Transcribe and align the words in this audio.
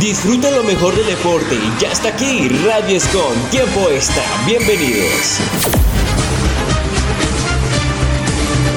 Disfruta 0.00 0.50
lo 0.52 0.62
mejor 0.62 0.94
del 0.94 1.06
deporte 1.06 1.56
y 1.56 1.80
ya 1.82 1.90
está 1.90 2.10
aquí 2.10 2.48
Radio 2.48 2.96
Escon, 2.96 3.34
tiempo 3.50 3.88
extra. 3.90 4.22
Bienvenidos. 4.46 5.40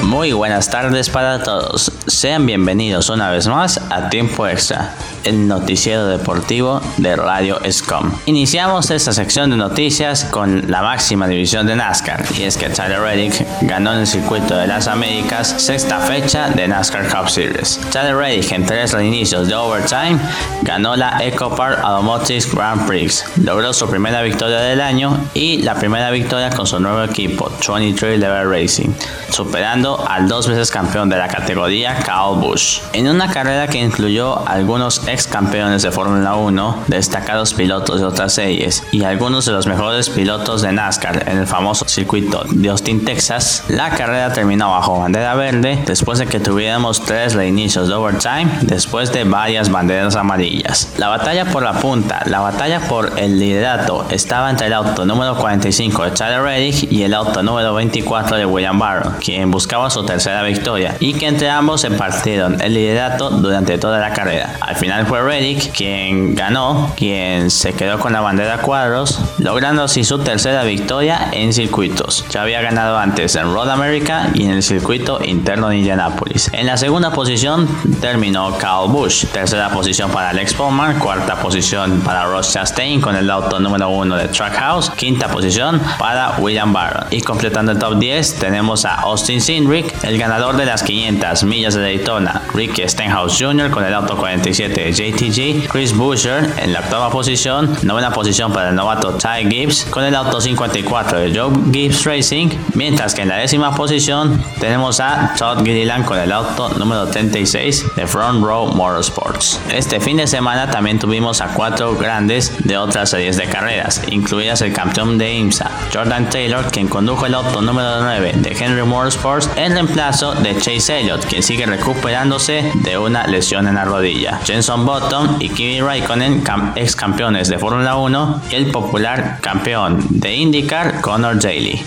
Muy 0.02 0.32
buenas 0.32 0.68
tardes 0.68 1.08
para 1.08 1.40
todos. 1.42 1.92
Sean 2.08 2.44
bienvenidos 2.44 3.08
una 3.08 3.30
vez 3.30 3.46
más 3.46 3.80
a 3.90 4.10
Tiempo 4.10 4.48
Extra, 4.48 4.94
el 5.24 5.46
noticiero 5.48 6.06
deportivo 6.06 6.80
de 6.96 7.16
Radio 7.16 7.58
SCOM. 7.68 8.12
Iniciamos 8.26 8.90
esta 8.90 9.12
sección 9.12 9.50
de 9.50 9.56
noticias 9.56 10.24
con 10.24 10.70
la 10.70 10.82
máxima 10.82 11.26
división 11.26 11.66
de 11.66 11.76
NASCAR, 11.76 12.24
y 12.38 12.42
es 12.42 12.56
que 12.56 12.68
Tyler 12.68 13.00
Reddick 13.00 13.46
ganó 13.62 13.92
en 13.92 14.00
el 14.00 14.06
circuito 14.06 14.56
de 14.56 14.66
las 14.66 14.88
Américas 14.88 15.54
sexta 15.58 15.98
fecha 16.00 16.48
de 16.48 16.68
NASCAR 16.68 17.08
Cup 17.08 17.28
Series. 17.28 17.80
Tyler 17.90 18.16
Reddick 18.16 18.52
en 18.52 18.66
tres 18.66 18.92
reinicios 18.92 19.48
de 19.48 19.54
overtime 19.54 20.18
ganó 20.62 20.96
la 20.96 21.18
EcoPark 21.22 21.80
Automotive 21.82 22.44
Grand 22.52 22.86
Prix, 22.86 23.24
logró 23.42 23.72
su 23.72 23.88
primera 23.88 24.22
victoria 24.22 24.58
del 24.60 24.80
año 24.80 25.18
y 25.34 25.58
la 25.62 25.74
primera 25.74 26.10
victoria 26.10 26.50
con 26.50 26.66
su 26.66 26.80
nuevo 26.80 27.02
equipo, 27.02 27.50
23 27.66 28.18
Level 28.18 28.50
Racing, 28.50 28.90
superando 29.30 30.04
al 30.08 30.28
dos 30.28 30.48
veces 30.48 30.70
campeón 30.70 31.08
de 31.08 31.16
la 31.16 31.28
categoría 31.28 31.96
Kyle 31.96 32.38
Busch. 32.40 32.80
En 32.92 33.08
una 33.08 33.30
carrera 33.30 33.68
que 33.68 33.78
incluyó 33.78 34.46
algunos 34.46 35.02
ex 35.12 35.26
campeones 35.26 35.82
de 35.82 35.90
Fórmula 35.90 36.34
1, 36.34 36.84
destacados 36.88 37.52
pilotos 37.52 38.00
de 38.00 38.06
otras 38.06 38.32
series 38.32 38.82
y 38.92 39.04
algunos 39.04 39.44
de 39.44 39.52
los 39.52 39.66
mejores 39.66 40.08
pilotos 40.08 40.62
de 40.62 40.72
NASCAR 40.72 41.28
en 41.28 41.38
el 41.38 41.46
famoso 41.46 41.86
circuito 41.86 42.44
de 42.50 42.70
Austin, 42.70 43.04
Texas, 43.04 43.64
la 43.68 43.90
carrera 43.90 44.32
terminó 44.32 44.70
bajo 44.70 44.98
bandera 44.98 45.34
verde 45.34 45.82
después 45.86 46.18
de 46.18 46.26
que 46.26 46.40
tuviéramos 46.40 47.04
tres 47.04 47.34
reinicios 47.34 47.88
de 47.88 47.94
overtime 47.94 48.50
después 48.62 49.12
de 49.12 49.24
varias 49.24 49.70
banderas 49.70 50.16
amarillas. 50.16 50.94
La 50.96 51.08
batalla 51.08 51.44
por 51.44 51.62
la 51.62 51.74
punta, 51.74 52.22
la 52.26 52.40
batalla 52.40 52.80
por 52.80 53.18
el 53.18 53.38
liderato 53.38 54.06
estaba 54.10 54.50
entre 54.50 54.68
el 54.68 54.72
auto 54.72 55.04
número 55.04 55.36
45 55.36 56.04
de 56.04 56.10
Tyler 56.12 56.42
Reddick 56.42 56.90
y 56.90 57.02
el 57.02 57.12
auto 57.14 57.42
número 57.42 57.74
24 57.74 58.38
de 58.38 58.46
William 58.46 58.78
Barrow, 58.78 59.12
quien 59.20 59.50
buscaba 59.50 59.90
su 59.90 60.04
tercera 60.04 60.42
victoria 60.42 60.96
y 61.00 61.14
que 61.14 61.26
entre 61.26 61.50
ambos 61.50 61.82
se 61.82 61.90
partieron 61.90 62.60
el 62.60 62.74
liderato 62.74 63.30
durante 63.30 63.78
toda 63.78 63.98
la 63.98 64.12
carrera. 64.12 64.54
Al 64.60 64.76
final 64.76 65.01
fue 65.04 65.22
Reddick 65.22 65.72
quien 65.72 66.34
ganó, 66.34 66.92
quien 66.96 67.50
se 67.50 67.72
quedó 67.72 67.98
con 67.98 68.12
la 68.12 68.20
bandera 68.20 68.58
cuadros, 68.58 69.20
logrando 69.38 69.82
así 69.82 70.04
su 70.04 70.18
tercera 70.18 70.64
victoria 70.64 71.28
en 71.32 71.52
circuitos. 71.52 72.24
Ya 72.30 72.42
había 72.42 72.60
ganado 72.62 72.98
antes 72.98 73.34
en 73.36 73.52
Road 73.52 73.70
America 73.70 74.30
y 74.34 74.44
en 74.44 74.50
el 74.50 74.62
circuito 74.62 75.22
interno 75.24 75.68
de 75.68 75.78
Indianapolis. 75.78 76.50
En 76.52 76.66
la 76.66 76.76
segunda 76.76 77.12
posición 77.12 77.68
terminó 78.00 78.56
Kyle 78.58 78.88
Busch, 78.88 79.26
tercera 79.26 79.70
posición 79.70 80.10
para 80.10 80.30
Alex 80.30 80.56
Bowman, 80.56 80.98
cuarta 80.98 81.36
posición 81.36 82.00
para 82.00 82.24
Ross 82.26 82.52
Chastain 82.52 83.00
con 83.00 83.16
el 83.16 83.30
auto 83.30 83.60
número 83.60 83.88
uno 83.90 84.16
de 84.16 84.28
Trackhouse, 84.28 84.90
quinta 84.90 85.28
posición 85.28 85.80
para 85.98 86.36
William 86.38 86.72
Barron. 86.72 87.06
Y 87.10 87.20
completando 87.20 87.72
el 87.72 87.78
top 87.78 87.98
10 87.98 88.34
tenemos 88.34 88.84
a 88.84 88.94
Austin 88.94 89.40
Sindrick, 89.40 90.04
el 90.04 90.18
ganador 90.18 90.56
de 90.56 90.66
las 90.66 90.82
500 90.82 91.44
millas 91.44 91.74
de 91.74 91.82
Daytona, 91.82 92.42
Ricky 92.54 92.82
Stenhouse 92.88 93.38
Jr. 93.38 93.70
con 93.70 93.84
el 93.84 93.94
auto 93.94 94.16
47 94.16 94.91
JTG, 94.92 95.68
Chris 95.68 95.96
Buescher 95.96 96.52
en 96.58 96.72
la 96.72 96.80
octava 96.80 97.10
posición, 97.10 97.76
novena 97.82 98.12
posición 98.12 98.52
para 98.52 98.70
el 98.70 98.74
novato 98.74 99.14
Ty 99.14 99.48
Gibbs 99.50 99.86
con 99.90 100.04
el 100.04 100.14
auto 100.14 100.40
54 100.40 101.18
de 101.18 101.38
Joe 101.38 101.52
Gibbs 101.72 102.04
Racing, 102.04 102.48
mientras 102.74 103.14
que 103.14 103.22
en 103.22 103.28
la 103.28 103.36
décima 103.36 103.74
posición 103.74 104.42
tenemos 104.60 105.00
a 105.00 105.34
Todd 105.38 105.64
Gilliland 105.64 106.04
con 106.04 106.18
el 106.18 106.32
auto 106.32 106.68
número 106.70 107.06
36 107.06 107.96
de 107.96 108.06
Front 108.06 108.44
Row 108.44 108.68
Motorsports. 108.74 109.60
Este 109.70 110.00
fin 110.00 110.16
de 110.18 110.26
semana 110.26 110.70
también 110.70 110.98
tuvimos 110.98 111.40
a 111.40 111.48
cuatro 111.48 111.96
grandes 111.96 112.54
de 112.64 112.76
otras 112.76 113.10
series 113.10 113.36
de 113.36 113.46
carreras, 113.46 114.02
incluidas 114.08 114.60
el 114.62 114.72
campeón 114.72 115.18
de 115.18 115.34
IMSA, 115.34 115.70
Jordan 115.92 116.28
Taylor, 116.30 116.70
quien 116.70 116.88
condujo 116.88 117.26
el 117.26 117.34
auto 117.34 117.62
número 117.62 118.02
9 118.02 118.34
de 118.36 118.50
Henry 118.58 118.82
Motorsports 118.82 119.50
en 119.56 119.72
reemplazo 119.72 120.34
de 120.34 120.56
Chase 120.58 121.00
Elliott, 121.00 121.24
quien 121.26 121.42
sigue 121.42 121.66
recuperándose 121.66 122.70
de 122.74 122.98
una 122.98 123.26
lesión 123.26 123.66
en 123.66 123.74
la 123.76 123.84
rodilla. 123.84 124.40
Jenson 124.44 124.81
Button 124.84 125.36
y 125.40 125.48
Kimi 125.48 125.80
Raikkonen, 125.80 126.42
ex 126.76 126.96
campeones 126.96 127.48
de 127.48 127.58
Fórmula 127.58 127.96
1, 127.96 128.42
y 128.50 128.54
el 128.54 128.70
popular 128.70 129.38
campeón 129.40 130.04
de 130.10 130.34
IndyCar, 130.34 131.00
Connor 131.00 131.38
Daly. 131.38 131.80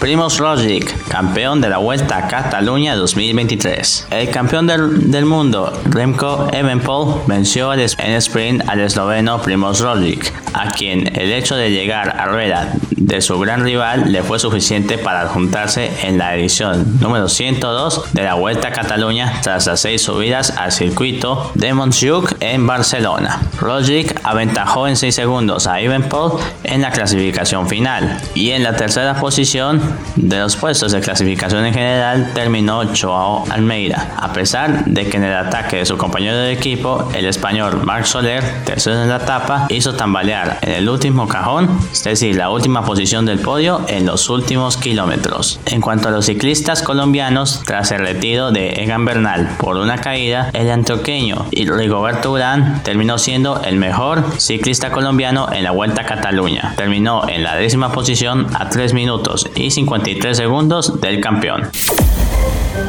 Primoz 0.00 0.38
Roglic, 0.38 1.08
campeón 1.08 1.60
de 1.60 1.68
la 1.68 1.76
Vuelta 1.76 2.16
a 2.16 2.26
Cataluña 2.26 2.96
2023. 2.96 4.08
El 4.10 4.30
campeón 4.30 4.66
del, 4.66 5.26
mundo, 5.26 5.78
Remco 5.84 6.48
Evenepoel, 6.52 7.20
venció 7.26 7.74
en 7.74 7.80
sprint 7.80 8.66
al 8.66 8.80
esloveno 8.80 9.42
Primoz 9.42 9.80
Roglic, 9.80 10.32
a 10.54 10.70
quien 10.70 11.06
el 11.18 11.30
hecho 11.32 11.54
de 11.54 11.70
llegar 11.70 12.16
a 12.18 12.26
rueda 12.26 12.72
de 13.00 13.20
su 13.20 13.38
gran 13.40 13.64
rival 13.64 14.12
le 14.12 14.22
fue 14.22 14.38
suficiente 14.38 14.98
para 14.98 15.26
juntarse 15.26 15.90
en 16.06 16.18
la 16.18 16.36
edición 16.36 17.00
número 17.00 17.28
102 17.28 18.12
de 18.12 18.22
la 18.22 18.34
Vuelta 18.34 18.68
a 18.68 18.72
Cataluña 18.72 19.40
tras 19.42 19.66
las 19.66 19.80
seis 19.80 20.02
subidas 20.02 20.50
al 20.56 20.70
circuito 20.70 21.50
de 21.54 21.72
Montjuic 21.74 22.36
en 22.40 22.66
Barcelona. 22.66 23.40
Roglic 23.58 24.20
aventajó 24.22 24.86
en 24.86 24.96
6 24.96 25.14
segundos 25.14 25.66
a 25.66 25.80
Evenepoel 25.80 26.42
en 26.64 26.82
la 26.82 26.90
clasificación 26.90 27.68
final 27.68 28.20
y 28.34 28.50
en 28.50 28.62
la 28.62 28.76
tercera 28.76 29.14
posición 29.18 29.80
de 30.16 30.38
los 30.38 30.56
puestos 30.56 30.92
de 30.92 31.00
clasificación 31.00 31.64
en 31.64 31.74
general 31.74 32.30
terminó 32.34 32.82
Joao 32.94 33.44
Almeida, 33.50 34.14
a 34.16 34.32
pesar 34.32 34.84
de 34.84 35.08
que 35.08 35.16
en 35.16 35.24
el 35.24 35.36
ataque 35.36 35.76
de 35.76 35.86
su 35.86 35.96
compañero 35.96 36.36
de 36.36 36.52
equipo, 36.52 37.08
el 37.14 37.24
español 37.26 37.80
Marc 37.84 38.04
Soler, 38.04 38.44
tercero 38.64 39.02
en 39.02 39.08
la 39.08 39.16
etapa, 39.16 39.66
hizo 39.70 39.94
tambalear 39.94 40.58
en 40.62 40.72
el 40.72 40.88
último 40.88 41.26
cajón, 41.26 41.70
es 41.92 42.04
decir, 42.04 42.36
la 42.36 42.50
última 42.50 42.82
posición 42.90 43.24
del 43.24 43.38
podio 43.38 43.82
en 43.86 44.04
los 44.04 44.28
últimos 44.30 44.76
kilómetros. 44.76 45.60
En 45.64 45.80
cuanto 45.80 46.08
a 46.08 46.10
los 46.10 46.26
ciclistas 46.26 46.82
colombianos, 46.82 47.62
tras 47.64 47.92
el 47.92 48.00
retiro 48.00 48.50
de 48.50 48.82
Egan 48.82 49.04
Bernal 49.04 49.48
por 49.60 49.76
una 49.76 49.98
caída, 49.98 50.50
el 50.54 50.68
antioqueño 50.68 51.46
y 51.52 51.70
Rigoberto 51.70 52.32
Urán 52.32 52.82
terminó 52.82 53.16
siendo 53.18 53.62
el 53.62 53.76
mejor 53.76 54.24
ciclista 54.38 54.90
colombiano 54.90 55.52
en 55.52 55.62
la 55.62 55.70
Vuelta 55.70 56.02
a 56.02 56.06
Cataluña. 56.06 56.74
Terminó 56.76 57.28
en 57.28 57.44
la 57.44 57.54
décima 57.54 57.92
posición 57.92 58.48
a 58.58 58.68
3 58.70 58.92
minutos 58.92 59.48
y 59.54 59.70
53 59.70 60.36
segundos 60.36 61.00
del 61.00 61.20
campeón. 61.20 61.70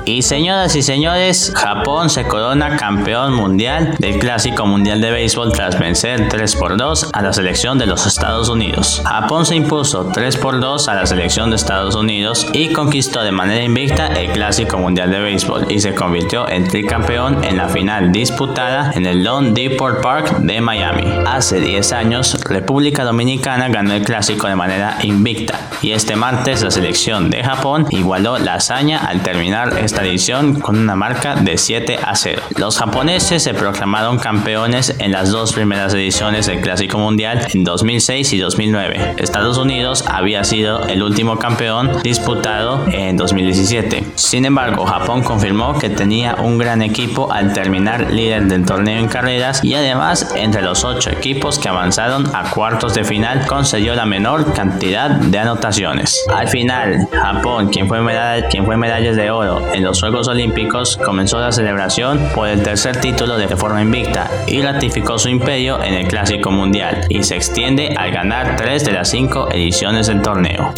Y 0.06 0.22
señoras 0.22 0.76
y 0.76 0.82
señores, 0.82 1.52
Japón 1.56 2.10
se 2.10 2.26
corona 2.26 2.76
campeón 2.78 3.34
mundial 3.34 3.96
del 4.00 4.20
Clásico 4.20 4.66
Mundial 4.66 5.02
de 5.02 5.12
Béisbol 5.12 5.52
tras 5.52 5.80
vencer 5.80 6.28
3 6.30 6.56
por 6.56 6.78
2 6.78 7.10
a 7.14 7.22
la 7.22 7.34
selección 7.34 7.78
de 7.78 7.86
los 7.86 8.06
Estados 8.06 8.50
Unidos. 8.50 9.02
Japón 9.06 9.46
se 9.46 9.56
impuso 9.56 10.10
3 10.14 10.38
por 10.38 10.60
2 10.60 10.88
a 10.88 10.96
la 10.96 11.06
selección 11.06 11.50
de 11.50 11.56
Estados 11.56 11.96
Unidos 11.96 12.48
y 12.54 12.74
conquistó 12.74 13.24
de 13.24 13.32
manera 13.32 13.64
invicta 13.64 14.08
el 14.08 14.32
Clásico 14.32 14.78
Mundial 14.78 15.12
de 15.12 15.20
Béisbol 15.20 15.72
y 15.72 15.80
se 15.80 15.96
convirtió 15.96 16.48
en 16.50 16.68
tricampeón 16.68 17.44
en 17.44 17.58
la 17.58 17.70
final 17.70 18.12
disputada 18.12 18.92
en 18.94 19.06
el 19.06 19.24
Lone 19.24 19.52
Depot 19.52 20.02
Park 20.02 20.38
de 20.40 20.62
Miami. 20.62 21.06
Hace 21.26 21.60
10 21.60 21.92
años, 21.94 22.38
República 22.44 23.04
Dominicana 23.04 23.70
ganó 23.70 23.94
el 23.94 24.04
clásico 24.04 24.48
de 24.48 24.56
manera 24.56 24.98
invicta 25.04 25.60
y 25.82 25.92
este 25.92 26.16
martes 26.16 26.62
la 26.62 26.72
selección 26.72 27.30
de 27.30 27.44
Japón 27.44 27.88
igualó 27.90 28.38
la 28.38 28.56
hazaña 28.56 29.00
al 29.00 29.22
terminar 29.22 29.71
esta 29.78 30.04
edición 30.04 30.60
con 30.60 30.78
una 30.78 30.96
marca 30.96 31.36
de 31.36 31.58
7 31.58 32.00
a 32.04 32.16
0. 32.16 32.42
Los 32.58 32.78
japoneses 32.78 33.44
se 33.44 33.54
proclamaron 33.54 34.18
campeones 34.18 34.96
en 35.00 35.12
las 35.12 35.32
dos 35.32 35.54
primeras 35.54 35.94
ediciones 35.94 36.48
del 36.48 36.62
Clásico 36.62 36.98
Mundial 36.98 37.48
en 37.54 37.64
2006 37.64 38.34
y 38.34 38.38
2009. 38.38 39.16
Estados 39.18 39.58
Unidos 39.58 40.04
había 40.08 40.44
sido 40.44 40.88
el 40.88 41.04
último 41.04 41.38
campeón 41.38 42.02
disputado 42.04 42.86
en 42.92 43.18
2017. 43.18 44.04
Sin 44.16 44.46
embargo, 44.46 44.86
Japón 44.86 45.24
confirmó 45.24 45.78
que 45.78 45.90
tenía 45.90 46.36
un 46.36 46.58
gran 46.58 46.82
equipo 46.82 47.32
al 47.32 47.54
terminar 47.54 48.12
líder 48.12 48.48
del 48.48 48.66
torneo 48.66 49.00
en 49.00 49.08
carreras 49.08 49.64
y 49.64 49.74
además 49.74 50.34
entre 50.36 50.62
los 50.62 50.84
8 50.84 51.12
equipos 51.12 51.60
que 51.60 51.70
avanzaron 51.70 52.26
a 52.36 52.50
cuartos 52.52 52.94
de 52.94 53.04
final 53.04 53.46
concedió 53.48 53.96
la 53.96 54.06
menor 54.06 54.54
cantidad 54.54 55.10
de 55.10 55.40
anotaciones. 55.40 56.24
Al 56.34 56.48
final, 56.48 57.08
Japón, 57.12 57.70
quien 57.70 57.88
fue, 57.88 58.02
medalla, 58.02 58.48
quien 58.48 58.66
fue 58.66 58.78
medallas 58.78 59.16
de 59.16 59.32
oro 59.32 59.61
en 59.74 59.84
los 59.84 60.00
Juegos 60.00 60.28
Olímpicos, 60.28 60.98
comenzó 60.98 61.40
la 61.40 61.52
celebración 61.52 62.30
por 62.34 62.48
el 62.48 62.64
tercer 62.64 63.00
título 63.00 63.38
de 63.38 63.48
forma 63.56 63.82
invicta 63.82 64.30
y 64.48 64.62
ratificó 64.62 65.20
su 65.20 65.30
imperio 65.30 65.82
en 65.84 65.94
el 65.94 66.08
Clásico 66.08 66.52
Mundial 66.52 67.06
y 67.10 67.24
se 67.24 67.36
extiende 67.36 67.94
al 67.98 68.12
ganar 68.12 68.56
tres 68.56 68.86
de 68.86 68.92
las 68.92 69.10
cinco 69.10 69.50
ediciones 69.52 70.08
del 70.08 70.22
torneo. 70.22 70.74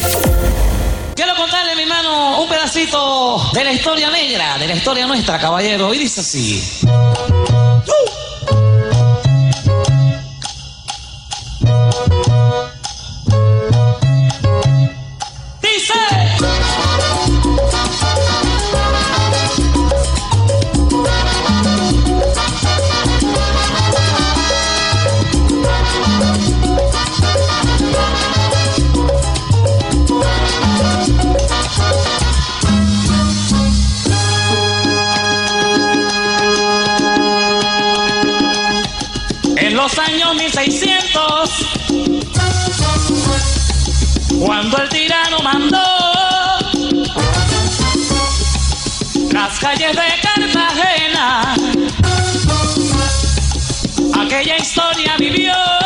Quiero 1.14 1.34
contarle, 1.36 1.76
mi 1.76 1.82
hermano, 1.82 2.42
un 2.42 2.48
pedacito 2.48 3.40
de 3.52 3.64
la 3.64 3.72
historia 3.72 4.10
negra, 4.10 4.58
de 4.58 4.68
la 4.68 4.74
historia 4.74 5.06
nuestra, 5.06 5.38
caballero, 5.38 5.94
y 5.94 5.98
dice 5.98 6.20
así. 6.20 6.62
calles 49.64 49.96
de 49.96 50.20
Cartagena, 50.20 51.54
aquella 54.14 54.56
historia 54.58 55.16
vivió. 55.18 55.83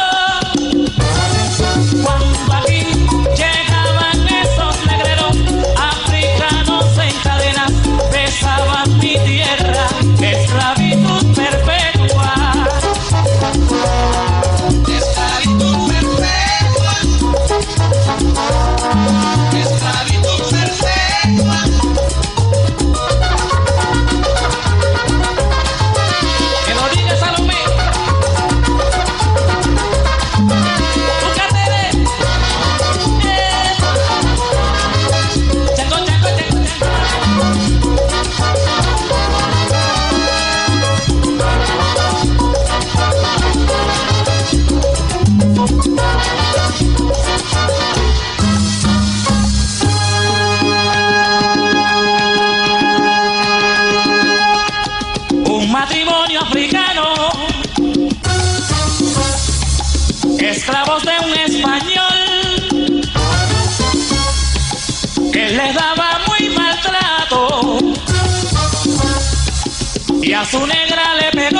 a 70.38 70.44
su 70.44 70.64
negra 70.64 71.14
le 71.14 71.30
pegó. 71.32 71.57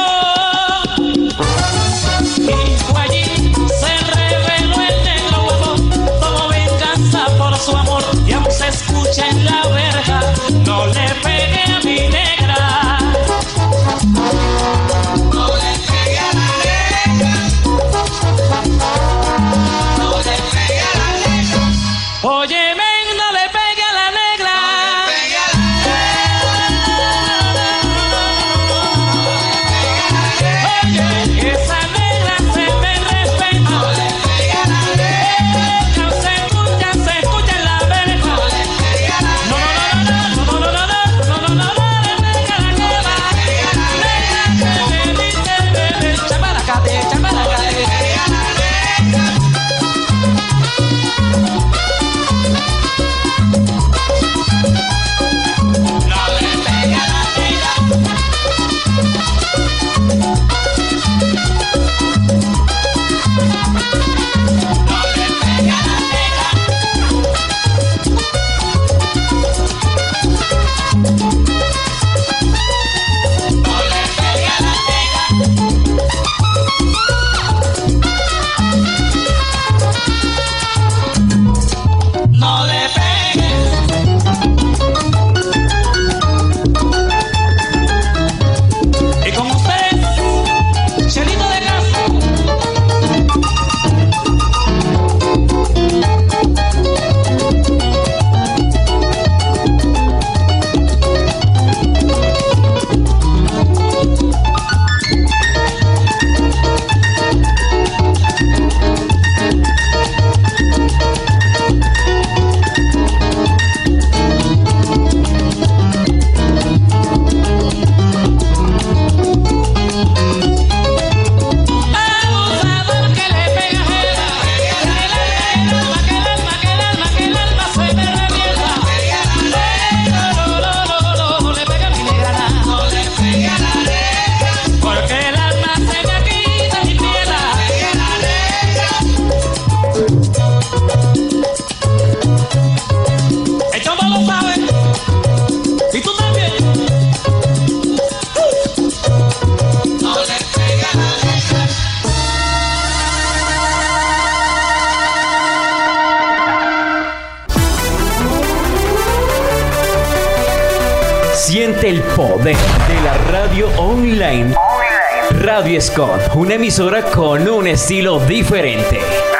Radio 165.31 165.81
Scott, 165.81 166.35
una 166.35 166.55
emisora 166.55 167.03
con 167.03 167.47
un 167.47 167.67
estilo 167.67 168.19
diferente. 168.19 169.38